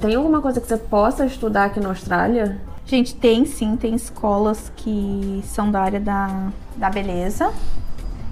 Tem 0.00 0.16
alguma 0.16 0.42
coisa 0.42 0.60
que 0.60 0.66
você 0.66 0.76
possa 0.76 1.24
estudar 1.24 1.66
aqui 1.66 1.78
na 1.78 1.90
Austrália? 1.90 2.60
Gente, 2.84 3.14
tem 3.14 3.44
sim, 3.44 3.76
tem 3.76 3.94
escolas 3.94 4.72
que 4.74 5.40
são 5.44 5.70
da 5.70 5.80
área 5.80 6.00
da, 6.00 6.48
da 6.76 6.90
beleza, 6.90 7.52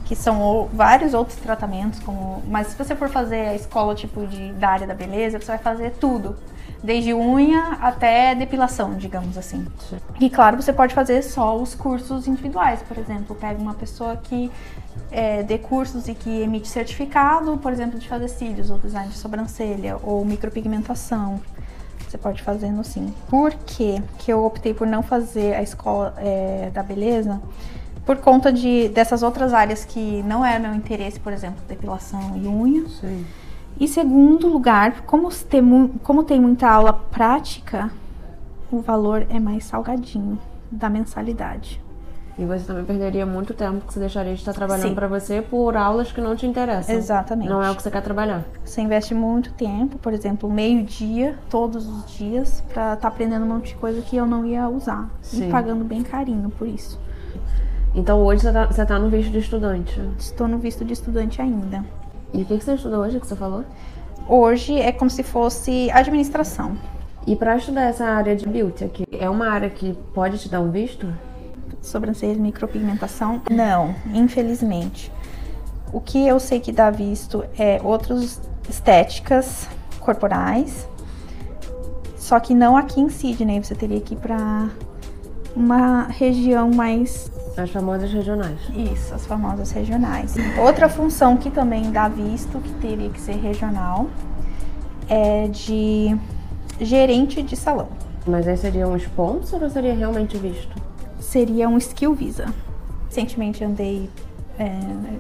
que 0.06 0.14
são 0.14 0.68
vários 0.72 1.12
outros 1.12 1.36
tratamentos, 1.36 1.98
como. 1.98 2.40
Mas 2.46 2.68
se 2.68 2.78
você 2.78 2.94
for 2.94 3.08
fazer 3.08 3.48
a 3.48 3.54
escola 3.54 3.94
tipo 3.94 4.24
de, 4.26 4.52
da 4.52 4.70
área 4.70 4.86
da 4.86 4.94
beleza, 4.94 5.38
você 5.38 5.48
vai 5.48 5.58
fazer 5.58 5.94
tudo. 6.00 6.36
Desde 6.82 7.12
unha 7.12 7.76
até 7.80 8.34
depilação, 8.34 8.94
digamos 8.94 9.36
assim. 9.36 9.66
Sim. 9.90 9.98
E 10.20 10.30
claro, 10.30 10.62
você 10.62 10.72
pode 10.72 10.94
fazer 10.94 11.22
só 11.22 11.56
os 11.56 11.74
cursos 11.74 12.28
individuais, 12.28 12.80
por 12.86 12.96
exemplo, 12.96 13.34
pega 13.34 13.60
uma 13.60 13.74
pessoa 13.74 14.16
que 14.16 14.50
é, 15.10 15.42
dê 15.42 15.58
cursos 15.58 16.06
e 16.06 16.14
que 16.14 16.42
emite 16.42 16.68
certificado, 16.68 17.56
por 17.58 17.72
exemplo, 17.72 17.98
de 17.98 18.08
fazer 18.08 18.28
cílios, 18.28 18.70
ou 18.70 18.78
design 18.78 19.08
de 19.08 19.16
sobrancelha, 19.16 19.98
ou 20.04 20.24
micropigmentação. 20.24 21.40
Você 22.08 22.16
pode 22.16 22.42
fazer 22.44 22.70
no 22.70 22.84
sim. 22.84 23.12
Por 23.28 23.52
que 23.52 24.00
que 24.18 24.32
eu 24.32 24.44
optei 24.44 24.72
por 24.72 24.86
não 24.86 25.02
fazer 25.02 25.54
a 25.54 25.62
escola 25.62 26.14
é, 26.18 26.70
da 26.72 26.82
beleza? 26.84 27.40
Por 28.06 28.18
conta 28.18 28.52
de, 28.52 28.88
dessas 28.88 29.24
outras 29.24 29.52
áreas 29.52 29.84
que 29.84 30.22
não 30.22 30.46
é 30.46 30.58
meu 30.60 30.72
interesse, 30.72 31.18
por 31.18 31.32
exemplo, 31.32 31.62
depilação 31.68 32.36
e 32.36 32.46
unha. 32.46 32.88
Sim. 32.88 33.26
Em 33.78 33.86
segundo 33.86 34.48
lugar, 34.48 35.02
como 35.02 35.28
tem, 35.30 35.88
como 36.02 36.22
tem 36.22 36.40
muita 36.40 36.70
aula 36.70 36.92
prática, 36.92 37.90
o 38.70 38.80
valor 38.80 39.26
é 39.28 39.38
mais 39.40 39.64
salgadinho 39.64 40.38
da 40.70 40.88
mensalidade. 40.88 41.84
E 42.38 42.44
você 42.44 42.64
também 42.64 42.84
perderia 42.84 43.24
muito 43.24 43.54
tempo 43.54 43.86
que 43.86 43.94
você 43.94 43.98
deixaria 43.98 44.34
de 44.34 44.38
estar 44.38 44.52
trabalhando 44.52 44.94
pra 44.94 45.08
você 45.08 45.40
por 45.40 45.74
aulas 45.74 46.12
que 46.12 46.20
não 46.20 46.36
te 46.36 46.46
interessam. 46.46 46.94
Exatamente. 46.94 47.48
Não 47.48 47.62
é 47.62 47.70
o 47.70 47.74
que 47.74 47.82
você 47.82 47.90
quer 47.90 48.02
trabalhar. 48.02 48.44
Você 48.62 48.82
investe 48.82 49.14
muito 49.14 49.52
tempo, 49.54 49.98
por 49.98 50.12
exemplo, 50.12 50.50
meio-dia, 50.50 51.38
todos 51.48 51.88
os 51.88 52.10
dias, 52.14 52.62
pra 52.72 52.92
estar 52.92 53.08
aprendendo 53.08 53.44
um 53.44 53.48
monte 53.48 53.68
de 53.68 53.76
coisa 53.76 54.02
que 54.02 54.16
eu 54.16 54.26
não 54.26 54.44
ia 54.44 54.68
usar. 54.68 55.08
Sim. 55.22 55.48
E 55.48 55.50
pagando 55.50 55.82
bem 55.82 56.02
carinho 56.02 56.50
por 56.50 56.68
isso. 56.68 57.00
Então 57.96 58.22
hoje 58.22 58.42
você 58.42 58.52
tá, 58.52 58.66
você 58.66 58.84
tá 58.84 58.98
no 58.98 59.08
visto 59.08 59.30
de 59.30 59.38
estudante. 59.38 59.98
Estou 60.18 60.46
no 60.46 60.58
visto 60.58 60.84
de 60.84 60.92
estudante 60.92 61.40
ainda. 61.40 61.82
E 62.34 62.42
o 62.42 62.44
que, 62.44 62.58
que 62.58 62.62
você 62.62 62.74
estudou 62.74 63.00
hoje 63.00 63.18
que 63.18 63.26
você 63.26 63.34
falou? 63.34 63.64
Hoje 64.28 64.78
é 64.78 64.92
como 64.92 65.10
se 65.10 65.22
fosse 65.22 65.90
administração. 65.90 66.76
E 67.26 67.34
pra 67.34 67.56
estudar 67.56 67.84
essa 67.84 68.04
área 68.04 68.36
de 68.36 68.46
beauty 68.46 68.84
aqui, 68.84 69.04
é 69.10 69.30
uma 69.30 69.48
área 69.48 69.70
que 69.70 69.94
pode 70.12 70.38
te 70.38 70.48
dar 70.48 70.60
um 70.60 70.70
visto? 70.70 71.10
Sobrancelhas, 71.80 72.36
micropigmentação? 72.36 73.40
Não, 73.50 73.94
infelizmente. 74.12 75.10
O 75.90 76.00
que 76.00 76.26
eu 76.26 76.38
sei 76.38 76.60
que 76.60 76.72
dá 76.72 76.90
visto 76.90 77.44
é 77.58 77.80
outras 77.82 78.42
estéticas 78.68 79.68
corporais. 80.00 80.86
Só 82.16 82.38
que 82.40 82.54
não 82.54 82.76
aqui 82.76 83.00
em 83.00 83.08
Sydney, 83.08 83.64
você 83.64 83.74
teria 83.74 84.00
que 84.00 84.14
ir 84.14 84.18
pra 84.18 84.68
uma 85.54 86.02
região 86.08 86.70
mais 86.70 87.30
As 87.56 87.70
famosas 87.70 88.12
regionais. 88.12 88.58
isso, 88.74 89.14
as 89.14 89.24
famosas 89.24 89.70
regionais. 89.70 90.34
Outra 90.58 90.88
função 90.88 91.36
que 91.36 91.50
também 91.50 91.90
dá 91.90 92.06
visto, 92.06 92.60
que 92.60 92.72
teria 92.74 93.08
que 93.08 93.20
ser 93.20 93.36
regional, 93.36 94.08
é 95.08 95.48
de 95.48 96.16
gerente 96.80 97.42
de 97.42 97.56
salão. 97.56 97.88
Mas 98.26 98.46
aí 98.46 98.56
seria 98.56 98.86
um 98.86 98.96
sponsor 98.96 99.62
ou 99.62 99.70
seria 99.70 99.94
realmente 99.94 100.36
visto? 100.36 100.76
Seria 101.18 101.68
um 101.68 101.78
skill 101.78 102.14
visa. 102.14 102.52
Recentemente 103.06 103.64
andei, 103.64 104.10
é, 104.58 104.68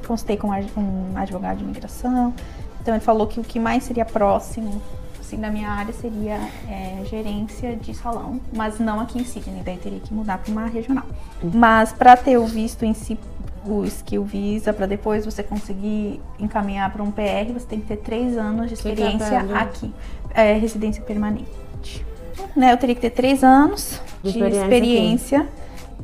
consultei 0.06 0.36
com 0.36 0.48
um 0.48 1.16
advogado 1.16 1.58
de 1.58 1.64
imigração, 1.64 2.34
então 2.82 2.94
ele 2.94 3.02
falou 3.02 3.26
que 3.26 3.40
o 3.40 3.42
que 3.42 3.58
mais 3.58 3.84
seria 3.84 4.04
próximo 4.04 4.82
assim, 5.26 5.36
da 5.38 5.50
minha 5.50 5.68
área 5.68 5.92
seria 5.92 6.38
é, 6.68 7.04
gerência 7.04 7.74
de 7.74 7.92
salão, 7.92 8.40
mas 8.54 8.78
não 8.78 9.00
aqui 9.00 9.18
em 9.18 9.24
Sydney, 9.24 9.62
daí 9.64 9.76
teria 9.76 9.98
que 9.98 10.14
mudar 10.14 10.38
para 10.38 10.50
uma 10.50 10.66
regional. 10.66 11.04
Mas 11.42 11.92
para 11.92 12.16
ter 12.16 12.38
o 12.38 12.46
visto 12.46 12.84
em 12.84 12.94
si, 12.94 13.18
o 13.64 13.84
skill 13.84 14.24
visa, 14.24 14.72
para 14.72 14.86
depois 14.86 15.24
você 15.24 15.42
conseguir 15.42 16.20
encaminhar 16.38 16.92
para 16.92 17.02
um 17.02 17.10
PR, 17.10 17.52
você 17.52 17.66
tem 17.66 17.80
que 17.80 17.86
ter 17.86 17.96
três 17.96 18.38
anos 18.38 18.68
de 18.68 18.74
experiência 18.74 19.40
aqui, 19.54 19.92
é, 20.32 20.52
residência 20.54 21.02
permanente. 21.02 22.06
Né, 22.54 22.72
eu 22.72 22.76
teria 22.76 22.94
que 22.94 23.00
ter 23.00 23.10
três 23.10 23.42
anos 23.42 24.00
De 24.22 24.32
de 24.32 24.38
experiência 24.38 24.62
experiência 24.62 25.48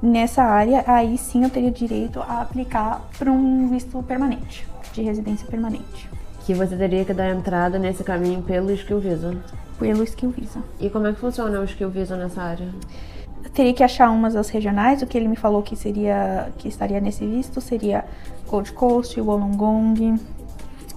nessa 0.03 0.43
área, 0.43 0.83
aí 0.87 1.17
sim 1.17 1.45
eu 1.45 1.51
teria 1.51 1.71
direito 1.71 2.21
a 2.21 2.41
aplicar 2.41 3.09
para 3.17 3.31
um 3.31 3.69
visto 3.69 4.03
permanente, 4.03 4.67
de 4.93 5.03
residência 5.03 5.47
permanente, 5.47 6.09
Que 6.45 6.55
você 6.55 6.77
teria 6.77 7.05
que 7.05 7.13
dar 7.15 7.31
entrada 7.31 7.79
nesse 7.79 8.03
caminho 8.03 8.43
pelo 8.43 8.71
Skill 8.73 8.99
Visa. 9.01 9.37
pelo 9.79 10.03
skill 10.05 10.31
visa. 10.31 10.61
E 10.79 10.89
como 10.91 11.07
é 11.09 11.13
que 11.13 11.19
funciona 11.19 11.59
o 11.61 11.65
Skill 11.65 11.91
Visa 11.91 12.17
nessa 12.17 12.41
área? 12.43 12.69
Eu 13.45 13.51
teria 13.51 13.73
que 13.75 13.83
achar 13.83 14.11
umas 14.11 14.35
das 14.35 14.49
regionais, 14.49 15.03
o 15.03 15.07
que 15.07 15.19
ele 15.19 15.27
me 15.27 15.35
falou 15.37 15.63
que 15.63 15.75
seria 15.75 16.51
que 16.59 16.69
estaria 16.69 17.01
nesse 17.01 17.27
visto 17.27 17.61
seria 17.61 18.05
Gold 18.49 18.73
Coast, 18.73 19.21
Wollongong, 19.21 20.21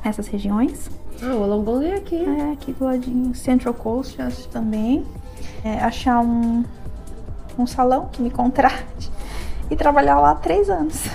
essas 0.03 0.27
regiões. 0.27 0.89
Ah, 1.21 1.33
o 1.33 1.39
Wollongong 1.39 1.85
é 1.87 1.95
aqui. 1.95 2.23
É, 2.23 2.51
aqui 2.51 2.73
do 2.73 2.85
ladinho, 2.85 3.33
Central 3.33 3.73
Coast 3.73 4.21
acho 4.21 4.47
também. 4.49 5.03
É, 5.63 5.79
achar 5.79 6.19
um, 6.21 6.63
um 7.57 7.65
salão 7.65 8.09
que 8.11 8.21
me 8.21 8.29
contrate 8.29 9.11
e 9.71 9.75
trabalhar 9.75 10.19
lá 10.19 10.35
três 10.35 10.69
anos. 10.69 11.05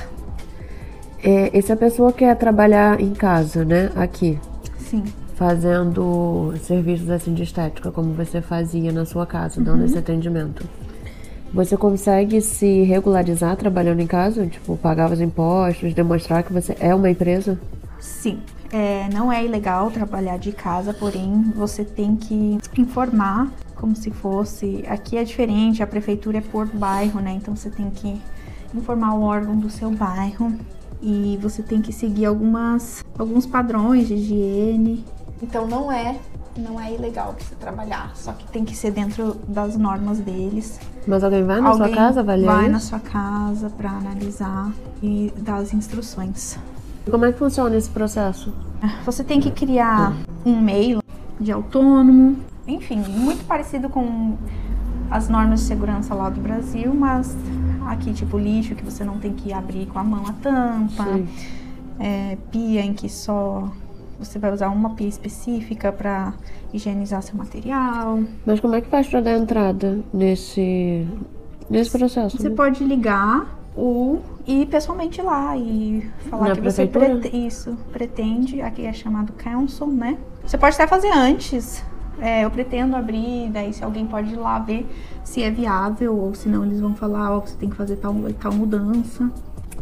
É, 1.23 1.57
e 1.57 1.63
se 1.63 1.71
a 1.71 1.77
pessoa 1.77 2.13
quer 2.13 2.35
trabalhar 2.37 3.01
em 3.01 3.13
casa, 3.13 3.65
né, 3.65 3.91
aqui, 3.95 4.39
Sim. 4.79 5.05
fazendo 5.35 6.55
serviços 6.63 7.11
assim 7.11 7.35
de 7.35 7.43
estética, 7.43 7.93
como 7.93 8.15
você 8.15 8.41
fazia 8.41 8.91
na 8.91 9.05
sua 9.05 9.27
casa, 9.27 9.61
dando 9.61 9.85
esse 9.85 9.99
atendimento, 9.99 10.67
você 11.53 11.77
consegue 11.77 12.41
se 12.41 12.85
regularizar 12.85 13.57
trabalhando 13.57 14.01
em 14.01 14.07
casa? 14.07 14.47
Tipo, 14.47 14.77
pagar 14.77 15.11
os 15.11 15.21
impostos, 15.21 15.93
demonstrar 15.93 16.43
que 16.43 16.53
você 16.53 16.77
é 16.81 16.95
uma 16.95 17.11
empresa? 17.11 17.59
Sim, 17.99 18.39
é, 18.73 19.09
não 19.13 19.31
é 19.31 19.45
ilegal 19.45 19.91
trabalhar 19.91 20.39
de 20.39 20.53
casa, 20.53 20.95
porém 20.95 21.53
você 21.55 21.85
tem 21.85 22.17
que 22.17 22.57
informar 22.79 23.51
como 23.75 23.95
se 23.95 24.11
fosse. 24.11 24.85
Aqui 24.89 25.19
é 25.19 25.25
diferente, 25.25 25.83
a 25.83 25.87
prefeitura 25.87 26.39
é 26.39 26.41
por 26.41 26.67
bairro, 26.67 27.21
né? 27.21 27.33
Então 27.33 27.55
você 27.55 27.69
tem 27.69 27.91
que 27.91 28.21
informar 28.75 29.15
o 29.15 29.23
órgão 29.23 29.57
do 29.59 29.69
seu 29.69 29.91
bairro 29.91 30.55
e 31.03 31.39
você 31.41 31.63
tem 31.63 31.81
que 31.81 31.93
seguir 31.93 32.27
algumas, 32.27 33.05
alguns 33.19 33.47
padrões 33.47 34.09
de 34.09 34.15
higiene. 34.15 35.05
Então 35.43 35.67
não 35.67 35.91
é, 35.91 36.19
não 36.57 36.79
é 36.81 36.95
ilegal 36.95 37.35
você 37.39 37.55
trabalhar, 37.55 38.13
só 38.15 38.33
que 38.33 38.47
tem 38.49 38.65
que 38.65 38.77
ser 38.77 38.91
dentro 38.91 39.37
das 39.49 39.77
normas 39.77 40.19
deles. 40.19 40.79
Mas 41.07 41.25
alguém 41.25 41.43
vai 41.45 41.61
na 41.61 41.73
sua 41.73 41.83
Alguém 41.85 41.95
casa 41.97 42.21
avaliar 42.21 42.55
vai 42.55 42.65
isso? 42.65 42.73
na 42.73 42.81
sua 42.81 43.01
casa 43.01 43.71
para 43.71 43.91
analisar 43.91 44.71
e 45.03 45.33
dar 45.39 45.57
as 45.57 45.73
instruções. 45.73 46.59
Como 47.11 47.25
é 47.25 47.33
que 47.33 47.39
funciona 47.39 47.75
esse 47.77 47.89
processo? 47.89 48.53
Você 49.07 49.25
tem 49.25 49.41
que 49.41 49.51
criar 49.51 50.13
um 50.45 50.59
e-mail 50.59 51.03
de 51.41 51.51
autônomo, 51.51 52.37
enfim, 52.69 52.99
muito 53.09 53.45
parecido 53.47 53.89
com 53.89 54.37
as 55.11 55.29
normas 55.29 55.61
de 55.61 55.67
segurança 55.67 56.15
lá 56.15 56.29
do 56.29 56.41
Brasil, 56.41 56.95
mas 56.95 57.35
aqui 57.93 58.13
tipo 58.13 58.39
lixo 58.39 58.75
que 58.75 58.85
você 58.85 59.05
não 59.05 59.19
tem 59.19 59.33
que 59.33 59.53
abrir 59.53 59.87
com 59.87 59.99
a 59.99 60.05
mão 60.05 60.25
a 60.27 60.33
tampa, 60.35 61.21
é, 61.99 62.37
pia 62.51 62.83
em 62.83 62.95
que 62.95 63.09
só 63.09 63.69
você 64.19 64.39
vai 64.39 64.53
usar 64.53 64.69
uma 64.69 64.91
pia 64.91 65.09
específica 65.09 65.91
para 65.91 66.35
higienizar 66.73 67.23
seu 67.23 67.37
material. 67.37 68.21
Mas 68.45 68.61
como 68.61 68.75
é 68.75 68.81
que 68.81 68.89
faz 68.89 69.09
pra 69.09 69.21
dar 69.21 69.37
entrada 69.37 70.01
nesse, 70.13 71.07
nesse 71.69 71.91
processo? 71.99 72.37
Você 72.37 72.49
né? 72.49 72.55
pode 72.55 72.85
ligar 72.85 73.59
ou 73.75 74.23
ir 74.47 74.67
pessoalmente 74.67 75.23
lá 75.23 75.57
e 75.57 76.09
falar 76.29 76.49
Na 76.49 76.55
que 76.55 76.61
você 76.61 76.87
prete- 76.87 77.35
isso 77.35 77.77
pretende, 77.93 78.61
aqui 78.61 78.85
é 78.85 78.93
chamado 78.93 79.33
council, 79.33 79.87
né? 79.87 80.19
Você 80.45 80.59
pode 80.59 80.75
até 80.75 80.87
fazer 80.87 81.11
antes 81.13 81.83
É, 82.21 82.45
eu 82.45 82.51
pretendo 82.51 82.95
abrir, 82.97 83.49
daí 83.51 83.73
se 83.73 83.83
alguém 83.83 84.07
pode 84.07 84.33
ir 84.33 84.37
lá 84.37 84.59
ver 84.59 84.87
se 85.25 85.43
é 85.43 85.51
viável 85.51 86.17
ou 86.17 86.35
se 86.35 86.49
não 86.49 86.65
eles 86.65 86.81
vão 86.81 86.95
falar, 86.95 87.37
ó, 87.37 87.41
você 87.41 87.57
tem 87.57 87.69
que 87.69 87.77
fazer 87.77 87.97
tal, 87.97 88.15
tal 88.39 88.53
mudança. 88.53 89.31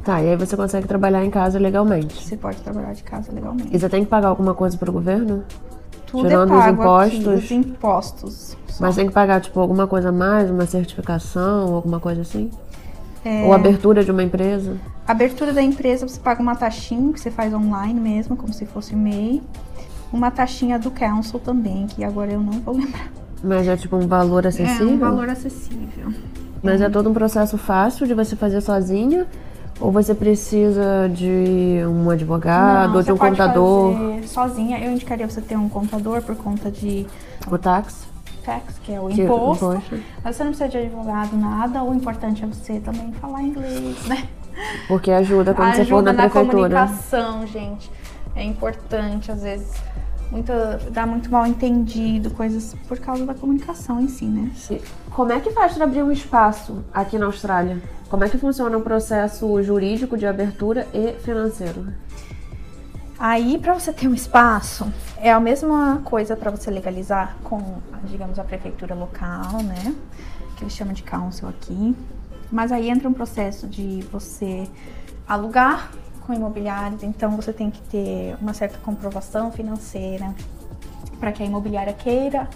Tá, 0.05 0.23
e 0.23 0.31
aí 0.31 0.37
você 0.37 0.57
consegue 0.57 0.87
trabalhar 0.87 1.25
em 1.25 1.31
casa 1.31 1.59
legalmente. 1.59 2.23
Você 2.23 2.37
pode 2.37 2.59
trabalhar 2.63 2.93
de 2.95 3.03
casa 3.03 3.33
legalmente. 3.33 3.69
E 3.75 3.79
você 3.79 3.89
tem 3.89 4.05
que 4.05 4.11
pagar 4.11 4.29
alguma 4.29 4.55
coisa 4.55 4.77
pro 4.79 4.93
governo? 4.93 5.45
Tudo 6.07 6.27
Tirando 6.29 6.55
é 6.55 6.57
os 6.57 6.65
pago 6.65 6.83
impostos? 6.83 7.29
aqui, 7.29 7.29
os 7.29 7.51
impostos. 7.51 8.57
só. 8.69 8.85
Mas 8.85 8.97
tem 8.97 9.07
que 9.07 9.13
pagar, 9.13 9.41
tipo, 9.41 9.61
alguma 9.61 9.87
coisa 9.87 10.09
a 10.09 10.13
mais, 10.13 10.51
uma 10.51 10.65
certificação, 10.65 11.75
alguma 11.75 12.01
coisa 12.01 12.23
assim? 12.23 12.51
É. 13.25 13.45
Ou 13.45 13.53
abertura 13.53 14.03
de 14.03 14.11
uma 14.11 14.23
empresa? 14.23 14.79
Abertura 15.07 15.53
da 15.53 15.61
empresa, 15.61 16.09
você 16.09 16.19
paga 16.19 16.41
uma 16.41 16.55
taxinha 16.55 17.13
que 17.13 17.21
você 17.21 17.31
faz 17.31 17.53
online 17.53 18.01
mesmo, 18.01 18.37
como 18.37 18.53
se 18.53 18.65
fosse 18.65 18.97
MEI. 18.97 19.43
Uma 20.13 20.31
taxinha 20.31 20.79
do 20.79 20.91
council 20.91 21.39
também, 21.39 21.87
que 21.87 22.03
agora 22.03 22.33
eu 22.33 22.41
não 22.41 22.53
vou 22.61 22.75
lembrar. 22.77 23.09
Mas 23.43 23.69
é 23.69 23.77
tipo 23.77 23.97
um 23.97 24.07
valor 24.07 24.47
acessível? 24.47 24.89
É 24.89 24.93
um 24.93 24.99
valor 24.99 25.29
acessível. 25.29 26.13
Mas 26.63 26.81
é 26.81 26.89
todo 26.89 27.09
um 27.11 27.15
processo 27.15 27.57
fácil 27.59 28.07
de 28.07 28.15
você 28.15 28.35
fazer 28.35 28.61
sozinha? 28.61 29.27
Ou 29.81 29.93
você 29.93 30.13
precisa 30.13 31.09
de 31.13 31.81
um 31.87 32.11
advogado 32.11 32.89
Não, 32.89 32.97
ou 32.97 33.03
de 33.03 33.13
um 33.13 33.17
pode 33.17 33.37
computador? 33.37 33.93
fazer 33.95 34.29
sozinha. 34.29 34.79
Eu 34.81 34.91
indicaria 34.91 35.29
você 35.29 35.41
ter 35.41 35.57
um 35.57 35.69
contador 35.69 36.21
por 36.23 36.35
conta 36.35 36.69
de 36.71 37.07
O 37.49 37.57
táxi? 37.57 38.09
tax, 38.45 38.79
que 38.83 38.93
é 38.93 39.01
o 39.01 39.07
Que- 39.09 39.23
imposto. 39.23 39.67
imposto. 39.75 39.99
Mas 40.25 40.35
você 40.35 40.43
não 40.43 40.51
precisa 40.51 40.69
de 40.71 40.79
advogado, 40.79 41.37
nada. 41.37 41.83
O 41.85 41.95
importante 41.95 42.43
é 42.43 42.47
você 42.47 42.81
também 42.81 43.13
falar 43.21 43.43
inglês, 43.43 44.05
né? 44.07 44.27
Porque 44.89 45.13
ajuda 45.13 45.55
quando 45.55 45.69
você 45.75 45.85
for 45.85 45.95
Ajuda 45.97 46.13
na 46.13 46.23
na 46.25 46.29
prefeitura. 46.31 46.57
comunicação, 46.81 47.47
gente. 47.47 47.89
É 48.35 48.43
importante, 48.43 49.31
às 49.31 49.43
vezes, 49.43 49.71
muita, 50.31 50.79
dá 50.91 51.07
muito 51.07 51.31
mal 51.31 51.47
entendido, 51.47 52.31
coisas 52.31 52.75
por 52.87 52.99
causa 52.99 53.25
da 53.25 53.35
comunicação 53.35 54.01
em 54.01 54.09
si, 54.09 54.25
né? 54.25 54.51
Como 55.11 55.33
é 55.33 55.41
que 55.41 55.51
faz 55.51 55.75
para 55.75 55.85
abrir 55.85 56.03
um 56.03 56.13
espaço 56.13 56.85
aqui 56.93 57.19
na 57.19 57.27
Austrália? 57.27 57.81
Como 58.09 58.25
é 58.25 58.29
que 58.29 58.39
funciona 58.39 58.77
o 58.77 58.81
processo 58.81 59.63
jurídico 59.63 60.17
de 60.17 60.27
abertura 60.27 60.87
e 60.95 61.13
financeiro? 61.21 61.87
Aí, 63.19 63.59
para 63.59 63.75
você 63.75 63.93
ter 63.93 64.07
um 64.07 64.15
espaço, 64.15 64.91
é 65.17 65.33
a 65.33 65.41
mesma 65.41 66.01
coisa 66.05 66.37
para 66.37 66.51
você 66.51 66.71
legalizar 66.71 67.37
com, 67.43 67.79
digamos, 68.05 68.39
a 68.39 68.45
prefeitura 68.45 68.95
local, 68.95 69.61
né? 69.65 69.95
Que 70.57 70.63
eles 70.63 70.73
chamam 70.73 70.95
de 70.95 71.03
council 71.03 71.49
aqui. 71.49 71.97
Mas 72.51 72.71
aí 72.71 72.89
entra 72.89 73.09
um 73.09 73.13
processo 73.13 73.67
de 73.67 74.03
você 74.13 74.69
alugar 75.27 75.91
com 76.29 76.35
imobiliários, 76.35 77.03
então 77.03 77.31
você 77.35 77.55
tem 77.55 77.71
que 77.71 77.81
ter 77.81 78.37
uma 78.39 78.53
certa 78.53 78.77
comprovação 78.79 79.51
financeira 79.51 80.35
para 81.19 81.33
que 81.33 81.43
a 81.43 81.47
imobiliária 81.47 81.95
queira 81.95 82.47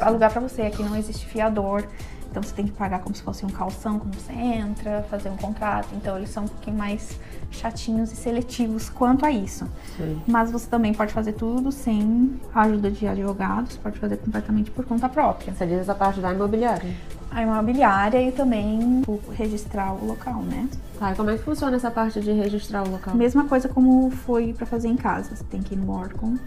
alugar 0.00 0.30
para 0.30 0.40
você. 0.40 0.62
Aqui 0.62 0.84
não 0.84 0.94
existe 0.94 1.26
fiador. 1.26 1.84
Então 2.30 2.42
você 2.42 2.54
tem 2.54 2.66
que 2.66 2.72
pagar 2.72 3.00
como 3.00 3.16
se 3.16 3.22
fosse 3.22 3.44
um 3.44 3.48
calção 3.48 3.98
quando 3.98 4.14
você 4.14 4.32
entra, 4.32 5.02
fazer 5.10 5.28
um 5.30 5.36
contrato. 5.36 5.88
Então 5.94 6.16
eles 6.16 6.30
são 6.30 6.44
um 6.44 6.46
pouquinho 6.46 6.76
mais 6.76 7.18
chatinhos 7.50 8.12
e 8.12 8.16
seletivos 8.16 8.88
quanto 8.88 9.24
a 9.26 9.30
isso. 9.30 9.66
Sim. 9.96 10.22
Mas 10.26 10.52
você 10.52 10.68
também 10.68 10.92
pode 10.92 11.12
fazer 11.12 11.32
tudo 11.32 11.72
sem 11.72 12.38
a 12.54 12.62
ajuda 12.62 12.90
de 12.90 13.08
advogados, 13.08 13.76
pode 13.78 13.98
fazer 13.98 14.18
completamente 14.18 14.70
por 14.70 14.84
conta 14.84 15.08
própria. 15.08 15.52
Você 15.52 15.66
diz 15.66 15.78
essa 15.78 15.94
parte 15.94 16.20
da 16.20 16.32
imobiliária. 16.32 16.94
A 17.30 17.42
imobiliária 17.42 18.20
e 18.22 18.32
também 18.32 19.02
o 19.06 19.20
registrar 19.32 19.92
o 19.92 20.06
local, 20.06 20.42
né? 20.42 20.68
Tá, 20.98 21.12
e 21.12 21.14
como 21.14 21.30
é 21.30 21.36
que 21.36 21.42
funciona 21.44 21.76
essa 21.76 21.90
parte 21.90 22.20
de 22.20 22.32
registrar 22.32 22.82
o 22.82 22.90
local? 22.90 23.14
Mesma 23.14 23.44
coisa 23.44 23.68
como 23.68 24.10
foi 24.10 24.52
pra 24.52 24.66
fazer 24.66 24.88
em 24.88 24.96
casa. 24.96 25.36
Você 25.36 25.44
tem 25.44 25.62
que 25.62 25.74
ir 25.74 25.78
no 25.78 25.92
órgão. 25.92 26.38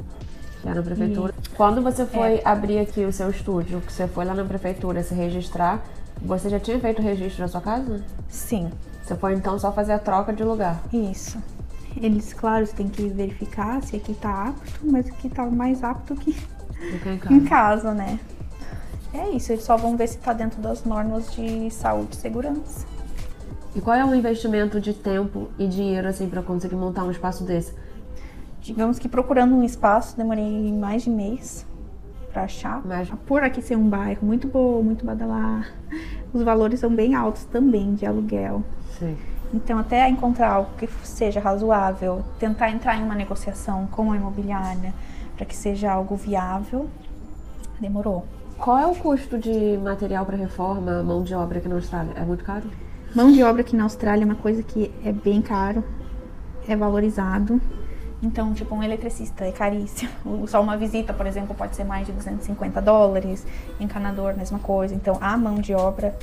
Que 0.61 0.67
é 0.69 0.73
na 0.73 0.81
prefeitura. 0.81 1.33
Quando 1.55 1.81
você 1.81 2.05
foi 2.05 2.41
abrir 2.43 2.79
aqui 2.79 3.05
o 3.05 3.11
seu 3.13 3.29
estúdio, 3.29 3.79
que 3.81 3.93
você 3.93 4.07
foi 4.07 4.25
lá 4.25 4.33
na 4.33 4.43
prefeitura 4.43 5.01
se 5.03 5.13
registrar, 5.13 5.79
você 6.21 6.50
já 6.50 6.59
tinha 6.59 6.79
feito 6.79 7.00
o 7.00 7.05
registro 7.05 7.41
da 7.43 7.47
sua 7.47 7.61
casa? 7.61 8.03
Sim, 8.29 8.69
Você 9.03 9.15
foi 9.15 9.33
então 9.33 9.57
só 9.57 9.71
fazer 9.71 9.93
a 9.93 10.00
troca 10.00 10.31
de 10.33 10.43
lugar. 10.43 10.81
isso. 10.91 11.38
Eles, 11.97 12.31
claro, 12.33 12.65
você 12.65 12.73
tem 12.73 12.88
que 12.88 13.08
verificar 13.10 13.84
se 13.84 13.97
aqui 13.97 14.13
tá 14.13 14.47
apto, 14.47 14.79
mas 14.84 15.08
aqui 15.08 15.27
tá 15.27 15.45
mais 15.45 15.84
apto 15.84 16.15
que 16.15 16.36
em 17.29 17.41
casa, 17.41 17.93
né? 17.93 18.17
É 19.13 19.30
isso, 19.30 19.52
eles 19.52 19.63
só 19.63 19.76
vão 19.76 19.97
ver 19.97 20.08
se 20.08 20.17
tá 20.17 20.32
dentro 20.34 20.62
das 20.62 20.86
normas 20.86 21.32
de 21.34 21.69
saúde 21.69 22.15
e 22.15 22.15
segurança. 22.15 22.86
E 23.76 23.82
qual 23.82 23.95
é 23.95 24.04
o 24.06 24.13
investimento 24.13 24.80
de 24.80 24.93
tempo 24.93 25.50
e 25.58 25.67
dinheiro 25.67 26.08
assim 26.08 26.30
para 26.30 26.41
conseguir 26.41 26.76
montar 26.76 27.04
um 27.04 27.12
espaço 27.12 27.43
desse? 27.43 27.74
Digamos 28.62 29.00
que 29.00 29.10
procurando 29.10 29.56
um 29.56 29.63
espaço, 29.63 30.15
demorei 30.15 30.71
mais 30.74 31.04
de 31.04 31.10
mês 31.10 31.65
pra 32.32 32.43
achar. 32.43 32.82
Mas 32.86 33.10
Por 33.26 33.43
aqui 33.43 33.62
ser 33.62 33.76
um 33.76 33.89
bairro 33.89 34.26
muito 34.26 34.47
bom, 34.47 34.82
muito 34.82 35.06
badalar, 35.06 35.74
os 36.34 36.41
valores 36.43 36.80
são 36.80 36.93
bem 36.93 37.15
altos 37.15 37.43
também 37.45 37.93
de 37.95 38.06
aluguel. 38.06 38.63
sim. 38.97 39.17
Então, 39.54 39.78
até 39.78 40.08
encontrar 40.08 40.50
algo 40.50 40.69
que 40.78 40.88
seja 41.04 41.41
razoável, 41.41 42.24
tentar 42.39 42.69
entrar 42.71 42.97
em 42.97 43.04
uma 43.04 43.13
negociação 43.15 43.86
com 43.88 44.13
a 44.13 44.15
imobiliária 44.15 44.93
para 45.36 45.45
que 45.45 45.54
seja 45.54 45.91
algo 45.91 46.15
viável, 46.15 46.88
demorou. 47.78 48.26
Qual 48.62 48.78
é 48.78 48.86
o 48.86 48.93
custo 48.93 49.39
de 49.39 49.76
material 49.80 50.24
para 50.24 50.38
reforma, 50.38 51.02
mão 51.02 51.24
de 51.24 51.34
obra 51.34 51.58
aqui 51.58 51.67
na 51.67 51.74
Austrália? 51.74 52.13
É 52.15 52.21
muito 52.21 52.43
caro? 52.43 52.69
Mão 53.15 53.32
de 53.32 53.41
obra 53.41 53.62
aqui 53.62 53.76
na 53.76 53.86
Austrália 53.86 54.24
é 54.24 54.26
uma 54.26 54.36
coisa 54.36 54.62
que 54.62 54.93
é 55.04 55.12
bem 55.12 55.41
caro, 55.41 55.84
é 56.67 56.76
valorizado. 56.76 57.60
Então, 58.21 58.54
tipo, 58.54 58.76
um 58.76 58.84
eletricista 58.84 59.45
é 59.45 59.52
caríssimo. 59.52 60.12
Só 60.47 60.62
uma 60.62 60.78
visita, 60.78 61.12
por 61.12 61.26
exemplo, 61.26 61.56
pode 61.56 61.76
ser 61.76 61.86
mais 61.86 62.06
de 62.06 62.13
250 62.13 62.80
dólares. 62.84 63.47
Encanador, 63.80 64.38
mesma 64.38 64.60
coisa. 64.60 64.93
Então, 64.93 65.17
a 65.19 65.36
mão 65.36 65.56
de 65.56 65.74
obra 65.74 66.15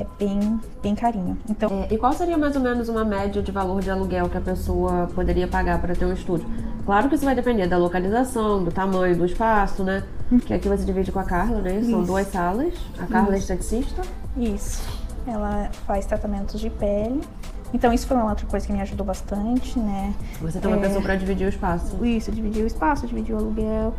é 0.00 0.04
bem, 0.18 0.58
bem 0.82 0.96
carinho. 0.96 1.38
Então, 1.48 1.70
É, 1.88 1.94
e 1.94 1.96
qual 1.96 2.12
seria 2.14 2.36
mais 2.36 2.56
ou 2.56 2.62
menos 2.62 2.88
uma 2.88 3.04
média 3.04 3.40
de 3.40 3.52
valor 3.52 3.80
de 3.80 3.92
aluguel 3.92 4.28
que 4.28 4.36
a 4.36 4.40
pessoa 4.40 5.08
poderia 5.14 5.46
pagar 5.46 5.80
para 5.80 5.94
ter 5.94 6.04
um 6.04 6.12
estúdio? 6.12 6.48
Claro 6.84 7.08
que 7.08 7.14
isso 7.14 7.24
vai 7.24 7.36
depender 7.36 7.68
da 7.68 7.78
localização, 7.78 8.64
do 8.64 8.72
tamanho 8.72 9.16
do 9.16 9.24
espaço, 9.24 9.84
né? 9.84 10.02
Que 10.40 10.54
aqui 10.54 10.68
você 10.68 10.84
divide 10.84 11.10
com 11.12 11.18
a 11.18 11.24
Carla, 11.24 11.60
né? 11.60 11.80
São 11.82 11.98
Isso. 12.00 12.02
duas 12.06 12.26
salas. 12.28 12.74
A 12.98 13.06
Carla 13.06 13.34
é 13.34 13.38
esteticista. 13.38 14.02
isso. 14.36 14.82
Ela 15.26 15.70
faz 15.86 16.04
tratamentos 16.06 16.60
de 16.60 16.68
pele. 16.70 17.20
Então, 17.72 17.92
isso 17.92 18.06
foi 18.06 18.16
uma 18.16 18.28
outra 18.30 18.46
coisa 18.46 18.66
que 18.66 18.72
me 18.72 18.80
ajudou 18.82 19.04
bastante, 19.06 19.78
né? 19.78 20.14
Você 20.40 20.60
tem 20.60 20.70
uma 20.70 20.76
É. 20.76 20.80
pessoa 20.80 21.02
para 21.02 21.16
dividir 21.16 21.46
o 21.46 21.48
espaço. 21.48 22.04
Isso, 22.04 22.30
dividir 22.30 22.62
o 22.62 22.66
espaço, 22.66 23.06
dividir 23.06 23.34
o 23.34 23.38
aluguel, 23.38 23.94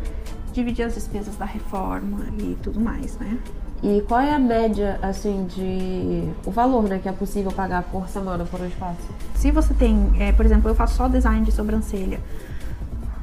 dividir 0.52 0.84
as 0.86 0.94
despesas 0.94 1.36
da 1.36 1.44
reforma 1.44 2.20
e 2.38 2.56
tudo 2.62 2.80
mais, 2.80 3.18
né? 3.18 3.38
E 3.82 4.00
qual 4.08 4.20
é 4.20 4.32
a 4.34 4.38
média, 4.38 4.98
assim, 5.02 5.46
de. 5.54 6.26
o 6.46 6.50
valor, 6.50 6.84
né, 6.84 6.98
que 6.98 7.08
é 7.08 7.12
possível 7.12 7.52
pagar 7.52 7.82
por 7.82 8.08
semana 8.08 8.44
por 8.46 8.60
um 8.60 8.66
espaço? 8.66 8.96
Se 9.34 9.50
você 9.50 9.74
tem, 9.74 10.10
é, 10.18 10.32
por 10.32 10.46
exemplo, 10.46 10.70
eu 10.70 10.74
faço 10.74 10.94
só 10.96 11.06
design 11.08 11.44
de 11.44 11.52
sobrancelha. 11.52 12.18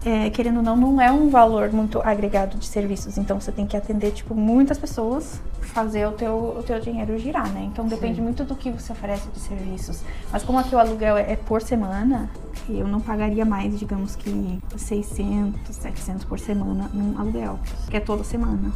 É, 0.05 0.29
querendo 0.29 0.57
ou 0.57 0.63
não, 0.63 0.75
não 0.75 1.01
é 1.01 1.11
um 1.11 1.29
valor 1.29 1.71
muito 1.71 2.01
agregado 2.01 2.57
de 2.57 2.65
serviços. 2.65 3.17
Então 3.17 3.39
você 3.39 3.51
tem 3.51 3.65
que 3.65 3.77
atender, 3.77 4.11
tipo, 4.11 4.35
muitas 4.35 4.77
pessoas, 4.77 5.41
fazer 5.61 6.05
o 6.05 6.11
teu, 6.11 6.55
o 6.59 6.63
teu 6.63 6.79
dinheiro 6.79 7.17
girar, 7.17 7.49
né? 7.49 7.69
Então 7.71 7.87
depende 7.87 8.21
muito 8.21 8.43
do 8.43 8.55
que 8.55 8.69
você 8.69 8.91
oferece 8.91 9.27
de 9.29 9.39
serviços. 9.39 10.01
Mas 10.31 10.43
como 10.43 10.59
aqui 10.59 10.75
o 10.75 10.79
aluguel 10.79 11.17
é, 11.17 11.31
é 11.31 11.35
por 11.37 11.61
semana, 11.61 12.29
eu 12.69 12.87
não 12.87 12.99
pagaria 12.99 13.45
mais, 13.45 13.77
digamos 13.79 14.15
que 14.15 14.59
600, 14.75 15.75
700 15.75 16.25
por 16.25 16.39
semana 16.39 16.89
num 16.93 17.17
aluguel, 17.17 17.59
que 17.89 17.97
é 17.97 17.99
toda 17.99 18.23
semana. 18.23 18.71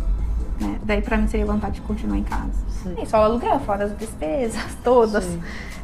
Né? 0.60 0.80
Daí 0.84 1.02
pra 1.02 1.18
mim 1.18 1.28
seria 1.28 1.46
vontade 1.46 1.76
de 1.76 1.82
continuar 1.82 2.18
em 2.18 2.24
casa. 2.24 2.52
Sim. 2.84 2.96
E 3.02 3.06
só 3.06 3.20
o 3.20 3.24
aluguel, 3.24 3.60
fora 3.60 3.86
as 3.86 3.98
despesas 3.98 4.64
todas. 4.84 5.24
Sim. 5.24 5.42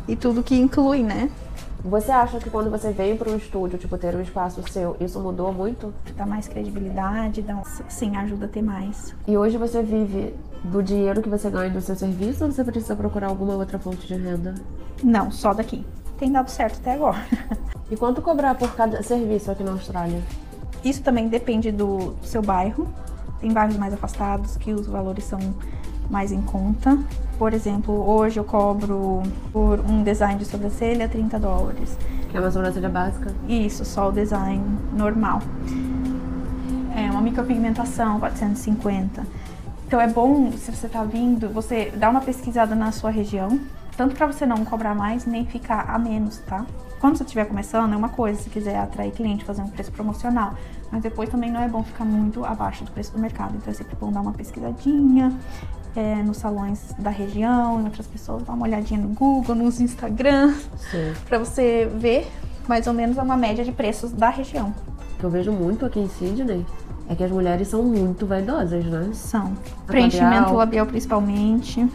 E 0.07 0.15
tudo 0.15 0.41
que 0.41 0.55
inclui, 0.55 1.03
né? 1.03 1.29
Você 1.83 2.11
acha 2.13 2.39
que 2.39 2.49
quando 2.49 2.71
você 2.71 2.91
veio 2.91 3.17
para 3.17 3.29
um 3.29 3.35
estúdio, 3.35 3.77
tipo, 3.77 3.97
ter 3.97 4.15
um 4.15 4.21
espaço 4.21 4.63
seu, 4.71 4.95
isso 5.01 5.19
mudou 5.19 5.51
muito? 5.51 5.93
dá 6.15 6.25
mais 6.25 6.47
credibilidade, 6.47 7.41
dá 7.41 7.61
sim, 7.89 8.15
ajuda 8.15 8.45
a 8.45 8.47
ter 8.47 8.61
mais. 8.61 9.13
E 9.27 9.37
hoje 9.37 9.57
você 9.57 9.83
vive 9.83 10.33
do 10.63 10.81
dinheiro 10.81 11.21
que 11.21 11.27
você 11.27 11.49
ganha 11.49 11.69
do 11.69 11.81
seu 11.81 11.93
serviço 11.93 12.45
ou 12.45 12.51
você 12.51 12.63
precisa 12.63 12.95
procurar 12.95 13.27
alguma 13.27 13.55
outra 13.55 13.77
fonte 13.77 14.07
de 14.07 14.15
renda? 14.15 14.55
Não, 15.03 15.29
só 15.29 15.53
daqui. 15.53 15.85
Tem 16.17 16.31
dado 16.31 16.49
certo 16.49 16.79
até 16.79 16.93
agora. 16.93 17.19
E 17.91 17.97
quanto 17.97 18.23
cobrar 18.23 18.55
por 18.55 18.73
cada 18.73 19.03
serviço 19.03 19.51
aqui 19.51 19.61
na 19.61 19.73
Austrália? 19.73 20.19
Isso 20.83 21.03
também 21.03 21.27
depende 21.27 21.71
do 21.71 22.15
seu 22.23 22.41
bairro. 22.41 22.87
Tem 23.39 23.51
bairros 23.51 23.77
mais 23.77 23.93
afastados 23.93 24.55
que 24.57 24.73
os 24.73 24.87
valores 24.87 25.25
são 25.25 25.37
mais 26.09 26.31
em 26.31 26.41
conta. 26.41 26.97
Por 27.37 27.53
exemplo, 27.53 27.93
hoje 28.09 28.39
eu 28.39 28.43
cobro 28.43 29.23
por 29.51 29.79
um 29.79 30.03
design 30.03 30.39
de 30.39 30.45
sobrancelha 30.45 31.07
30 31.07 31.39
dólares. 31.39 31.97
Que 32.29 32.37
é 32.37 32.39
uma 32.39 32.51
sobrancelha 32.51 32.89
básica? 32.89 33.33
Isso, 33.47 33.83
só 33.85 34.09
o 34.09 34.11
design 34.11 34.63
normal. 34.93 35.41
É 36.95 37.09
uma 37.11 37.21
micropigmentação 37.21 38.19
450. 38.19 39.25
Então 39.87 39.99
é 39.99 40.07
bom, 40.07 40.51
se 40.53 40.71
você 40.71 40.87
tá 40.87 41.03
vindo, 41.03 41.49
você 41.49 41.91
dá 41.95 42.09
uma 42.09 42.21
pesquisada 42.21 42.75
na 42.75 42.91
sua 42.91 43.09
região, 43.09 43.59
Tanto 43.95 44.15
para 44.15 44.25
você 44.25 44.45
não 44.45 44.65
cobrar 44.65 44.95
mais, 44.95 45.25
nem 45.25 45.45
ficar 45.45 45.89
a 45.89 45.99
menos, 45.99 46.39
tá? 46.39 46.65
Quando 46.99 47.17
você 47.17 47.23
estiver 47.23 47.45
começando, 47.45 47.93
é 47.93 47.97
uma 47.97 48.09
coisa, 48.09 48.41
se 48.41 48.49
quiser 48.49 48.77
atrair 48.77 49.11
cliente, 49.11 49.45
fazer 49.45 49.61
um 49.61 49.67
preço 49.67 49.91
promocional. 49.91 50.55
Mas 50.91 51.03
depois 51.03 51.29
também 51.29 51.51
não 51.51 51.61
é 51.61 51.67
bom 51.67 51.83
ficar 51.83 52.05
muito 52.05 52.43
abaixo 52.43 52.83
do 52.83 52.91
preço 52.91 53.11
do 53.11 53.19
mercado. 53.19 53.55
Então 53.55 53.71
é 53.71 53.73
sempre 53.73 53.95
bom 53.95 54.11
dar 54.11 54.21
uma 54.21 54.31
pesquisadinha 54.31 55.31
é, 55.95 56.15
nos 56.23 56.37
salões 56.37 56.93
da 56.97 57.09
região, 57.09 57.81
em 57.81 57.85
outras 57.85 58.07
pessoas, 58.07 58.43
dar 58.43 58.53
uma 58.53 58.65
olhadinha 58.65 58.99
no 58.99 59.09
Google, 59.09 59.55
nos 59.55 59.79
Instagram, 59.79 60.53
para 61.27 61.39
você 61.39 61.89
ver 61.95 62.27
mais 62.67 62.87
ou 62.87 62.93
menos 62.93 63.17
uma 63.17 63.37
média 63.37 63.63
de 63.63 63.71
preços 63.71 64.11
da 64.11 64.29
região. 64.29 64.73
O 65.15 65.19
que 65.19 65.23
eu 65.23 65.29
vejo 65.29 65.51
muito 65.51 65.85
aqui 65.85 65.99
em 65.99 66.07
Sydney 66.07 66.65
é 67.09 67.15
que 67.15 67.23
as 67.23 67.31
mulheres 67.31 67.67
são 67.67 67.83
muito 67.83 68.25
vaidosas, 68.25 68.85
né? 68.85 69.09
São. 69.13 69.53
Preenchimento 69.85 70.35
labial, 70.35 70.55
labial 70.55 70.85
principalmente. 70.85 71.87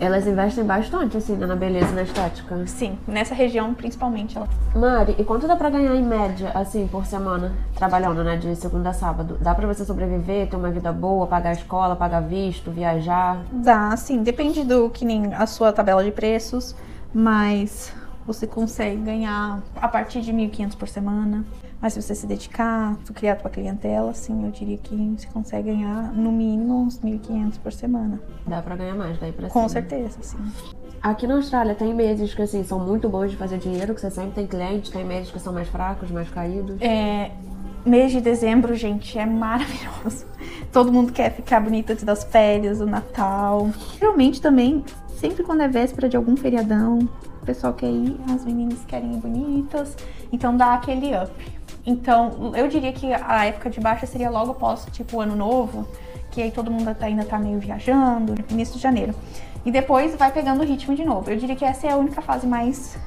Elas 0.00 0.26
investem 0.26 0.64
bastante, 0.64 1.16
assim, 1.16 1.34
né, 1.34 1.46
na 1.46 1.56
beleza 1.56 1.90
e 1.90 1.94
na 1.94 2.02
estética. 2.02 2.66
Sim, 2.66 2.98
nessa 3.06 3.34
região 3.34 3.72
principalmente. 3.74 4.36
Ela... 4.36 4.48
Mari, 4.74 5.14
e 5.18 5.24
quanto 5.24 5.46
dá 5.46 5.56
pra 5.56 5.70
ganhar 5.70 5.94
em 5.94 6.02
média, 6.02 6.50
assim, 6.54 6.86
por 6.86 7.06
semana, 7.06 7.52
trabalhando, 7.74 8.24
né, 8.24 8.36
de 8.36 8.54
segunda 8.56 8.90
a 8.90 8.92
sábado? 8.92 9.38
Dá 9.40 9.54
pra 9.54 9.66
você 9.66 9.84
sobreviver, 9.84 10.48
ter 10.48 10.56
uma 10.56 10.70
vida 10.70 10.92
boa, 10.92 11.26
pagar 11.26 11.50
a 11.50 11.52
escola, 11.52 11.96
pagar 11.96 12.20
visto, 12.20 12.70
viajar? 12.70 13.42
Dá, 13.52 13.96
sim. 13.96 14.22
Depende 14.22 14.64
do 14.64 14.90
que 14.90 15.04
nem 15.04 15.32
a 15.34 15.46
sua 15.46 15.72
tabela 15.72 16.02
de 16.02 16.10
preços, 16.10 16.74
mas 17.12 17.92
você 18.26 18.46
consegue 18.46 18.96
ganhar 18.96 19.62
a 19.76 19.88
partir 19.88 20.20
de 20.20 20.32
1.500 20.32 20.76
por 20.76 20.88
semana. 20.88 21.44
Mas 21.80 21.92
se 21.92 22.00
você 22.02 22.14
se 22.14 22.26
dedicar, 22.26 22.96
tu 23.04 23.12
criar 23.12 23.36
tua 23.36 23.50
clientela, 23.50 24.14
sim, 24.14 24.44
eu 24.44 24.50
diria 24.50 24.78
que 24.78 24.96
você 25.18 25.26
consegue 25.28 25.70
ganhar 25.70 26.12
no 26.12 26.32
mínimo 26.32 26.82
uns 26.82 26.98
1.500 26.98 27.58
por 27.58 27.72
semana. 27.72 28.20
Dá 28.46 28.62
para 28.62 28.76
ganhar 28.76 28.94
mais, 28.94 29.18
daí 29.18 29.32
pra 29.32 29.48
Com 29.48 29.68
cima. 29.68 29.68
certeza, 29.68 30.18
sim. 30.22 30.38
Aqui 31.02 31.26
na 31.26 31.34
Austrália 31.34 31.74
tem 31.74 31.92
meses 31.92 32.32
que 32.32 32.40
assim 32.40 32.64
são 32.64 32.78
muito 32.80 33.08
bons 33.10 33.30
de 33.30 33.36
fazer 33.36 33.58
dinheiro, 33.58 33.94
que 33.94 34.00
você 34.00 34.10
sempre 34.10 34.32
tem 34.32 34.46
clientes, 34.46 34.90
tem 34.90 35.04
meses 35.04 35.30
que 35.30 35.38
são 35.38 35.52
mais 35.52 35.68
fracos, 35.68 36.10
mais 36.10 36.30
caídos. 36.30 36.80
É, 36.80 37.30
mês 37.84 38.10
de 38.10 38.22
dezembro, 38.22 38.74
gente, 38.74 39.18
é 39.18 39.26
maravilhoso. 39.26 40.24
Todo 40.72 40.90
mundo 40.90 41.12
quer 41.12 41.30
ficar 41.30 41.60
bonita 41.60 41.92
antes 41.92 42.04
das 42.04 42.24
férias, 42.24 42.80
o 42.80 42.86
Natal. 42.86 43.68
Geralmente 43.98 44.40
também, 44.40 44.82
sempre 45.18 45.42
quando 45.44 45.60
é 45.60 45.68
véspera 45.68 46.08
de 46.08 46.16
algum 46.16 46.34
feriadão, 46.38 47.00
o 47.42 47.44
pessoal 47.44 47.74
quer 47.74 47.90
ir, 47.90 48.18
as 48.34 48.42
meninas 48.46 48.82
querem 48.86 49.12
ir 49.12 49.18
bonitas, 49.18 49.94
então 50.32 50.56
dá 50.56 50.72
aquele 50.72 51.14
up. 51.14 51.30
Então, 51.86 52.52
eu 52.54 52.66
diria 52.68 52.92
que 52.92 53.12
a 53.12 53.44
época 53.46 53.68
de 53.68 53.80
baixa 53.80 54.06
seria 54.06 54.30
logo 54.30 54.52
após, 54.52 54.86
tipo, 54.90 55.18
o 55.18 55.20
ano 55.20 55.36
novo, 55.36 55.86
que 56.30 56.40
aí 56.40 56.50
todo 56.50 56.70
mundo 56.70 56.96
ainda 57.00 57.24
tá 57.24 57.38
meio 57.38 57.58
viajando, 57.58 58.34
início 58.50 58.76
de 58.76 58.82
janeiro. 58.82 59.14
E 59.64 59.70
depois 59.70 60.14
vai 60.16 60.30
pegando 60.30 60.60
o 60.60 60.64
ritmo 60.64 60.94
de 60.94 61.04
novo. 61.04 61.30
Eu 61.30 61.36
diria 61.36 61.56
que 61.56 61.64
essa 61.64 61.86
é 61.86 61.90
a 61.90 61.96
única 61.96 62.20
fase 62.20 62.46
mais 62.46 62.98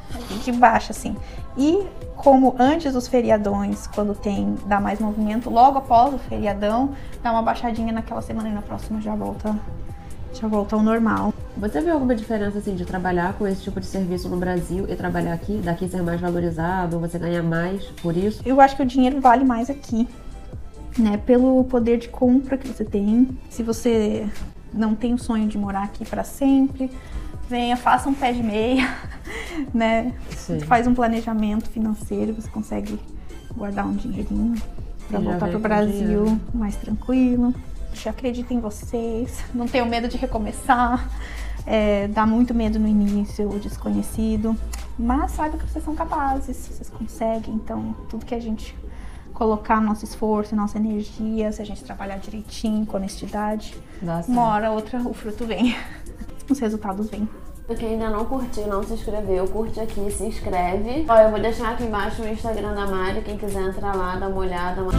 de 0.44 0.52
baixa, 0.52 0.92
assim. 0.92 1.16
E 1.56 1.86
como 2.16 2.56
antes 2.58 2.94
dos 2.94 3.08
feriadões, 3.08 3.86
quando 3.88 4.16
tem, 4.16 4.56
dá 4.66 4.80
mais 4.80 5.00
movimento, 5.00 5.50
logo 5.50 5.78
após 5.78 6.14
o 6.14 6.18
feriadão, 6.18 6.92
dá 7.22 7.32
uma 7.32 7.44
baixadinha 7.44 7.94
naquela 7.94 8.22
semana 8.22 8.50
e 8.50 8.52
na 8.52 8.62
próxima 8.62 9.00
já 9.02 9.16
volta 9.16 9.56
já 10.42 10.48
volta 10.48 10.76
ao 10.76 10.84
normal. 10.84 11.34
Você 11.58 11.82
viu 11.82 11.94
alguma 11.94 12.16
diferença 12.16 12.60
assim 12.60 12.76
de 12.76 12.86
trabalhar 12.86 13.34
com 13.34 13.48
esse 13.48 13.64
tipo 13.64 13.80
de 13.80 13.86
serviço 13.86 14.30
no 14.30 14.38
Brasil 14.38 14.86
e 14.88 14.96
trabalhar 14.96 15.34
aqui? 15.34 15.58
Daqui 15.58 15.88
ser 15.88 16.04
mais 16.04 16.22
valorizado, 16.22 17.00
você 17.00 17.18
ganhar 17.18 17.42
mais 17.42 17.84
por 18.02 18.16
isso? 18.16 18.42
Eu 18.46 18.62
acho 18.62 18.76
que 18.76 18.84
o 18.84 18.86
dinheiro 18.86 19.20
vale 19.20 19.44
mais 19.44 19.70
aqui, 19.70 20.08
né? 20.98 21.18
Pelo 21.18 21.64
poder 21.64 21.98
de 21.98 22.10
compra 22.10 22.58
que 22.58 22.68
você 22.68 22.86
tem. 22.86 23.38
Se 23.50 23.64
você 23.64 24.28
não 24.74 24.94
tem 24.94 25.14
o 25.14 25.18
sonho 25.18 25.48
de 25.48 25.58
morar 25.58 25.84
aqui 25.84 26.06
para 26.06 26.24
sempre, 26.24 26.92
venha, 27.50 27.76
faça 27.76 28.08
um 28.08 28.14
pé 28.14 28.32
de 28.32 28.44
meia, 28.44 28.88
né? 29.74 30.14
Sim. 30.30 30.60
Faz 30.60 30.86
um 30.86 30.94
planejamento 30.94 31.70
financeiro, 31.70 32.34
você 32.34 32.50
consegue 32.50 33.00
guardar 33.56 33.88
um 33.88 33.94
dinheirinho 33.94 34.54
para 35.08 35.20
voltar 35.20 35.50
pro 35.50 35.60
Brasil 35.60 36.40
mais 36.54 36.76
tranquilo 36.76 37.54
acredito 38.08 38.54
em 38.54 38.60
vocês, 38.60 39.44
não 39.54 39.68
tenho 39.68 39.86
medo 39.86 40.08
de 40.08 40.18
recomeçar. 40.18 41.10
É, 41.66 42.08
dá 42.08 42.26
muito 42.26 42.54
medo 42.54 42.80
no 42.80 42.88
início, 42.88 43.50
o 43.50 43.60
desconhecido, 43.60 44.56
mas 44.98 45.32
saiba 45.32 45.58
que 45.58 45.68
vocês 45.68 45.84
são 45.84 45.94
capazes, 45.94 46.56
vocês 46.56 46.90
conseguem. 46.90 47.54
Então, 47.56 47.94
tudo 48.10 48.26
que 48.26 48.34
a 48.34 48.40
gente 48.40 48.74
colocar 49.34 49.80
nosso 49.80 50.04
esforço, 50.04 50.56
nossa 50.56 50.78
energia, 50.78 51.52
se 51.52 51.62
a 51.62 51.66
gente 51.66 51.84
trabalhar 51.84 52.18
direitinho, 52.18 52.86
com 52.86 52.98
honestidade, 52.98 53.76
uma 54.28 54.48
hora 54.48 54.72
ou 54.72 54.78
outra 54.78 55.00
o 55.00 55.14
fruto 55.14 55.46
vem, 55.46 55.76
os 56.50 56.58
resultados 56.58 57.10
vêm. 57.10 57.28
Quem 57.78 57.90
ainda 57.90 58.10
não 58.10 58.24
curtiu, 58.24 58.66
não 58.66 58.82
se 58.82 58.94
inscreveu, 58.94 59.46
curte 59.48 59.80
aqui, 59.80 60.10
se 60.10 60.24
inscreve. 60.24 61.06
Ó, 61.08 61.16
eu 61.18 61.30
vou 61.30 61.40
deixar 61.40 61.74
aqui 61.74 61.84
embaixo 61.84 62.22
o 62.22 62.28
Instagram 62.28 62.74
da 62.74 62.88
Mari, 62.88 63.22
quem 63.22 63.38
quiser 63.38 63.62
entrar 63.62 63.94
lá, 63.94 64.16
dar 64.16 64.30
uma 64.30 64.38
olhada. 64.38 64.82
Uma... 64.82 64.94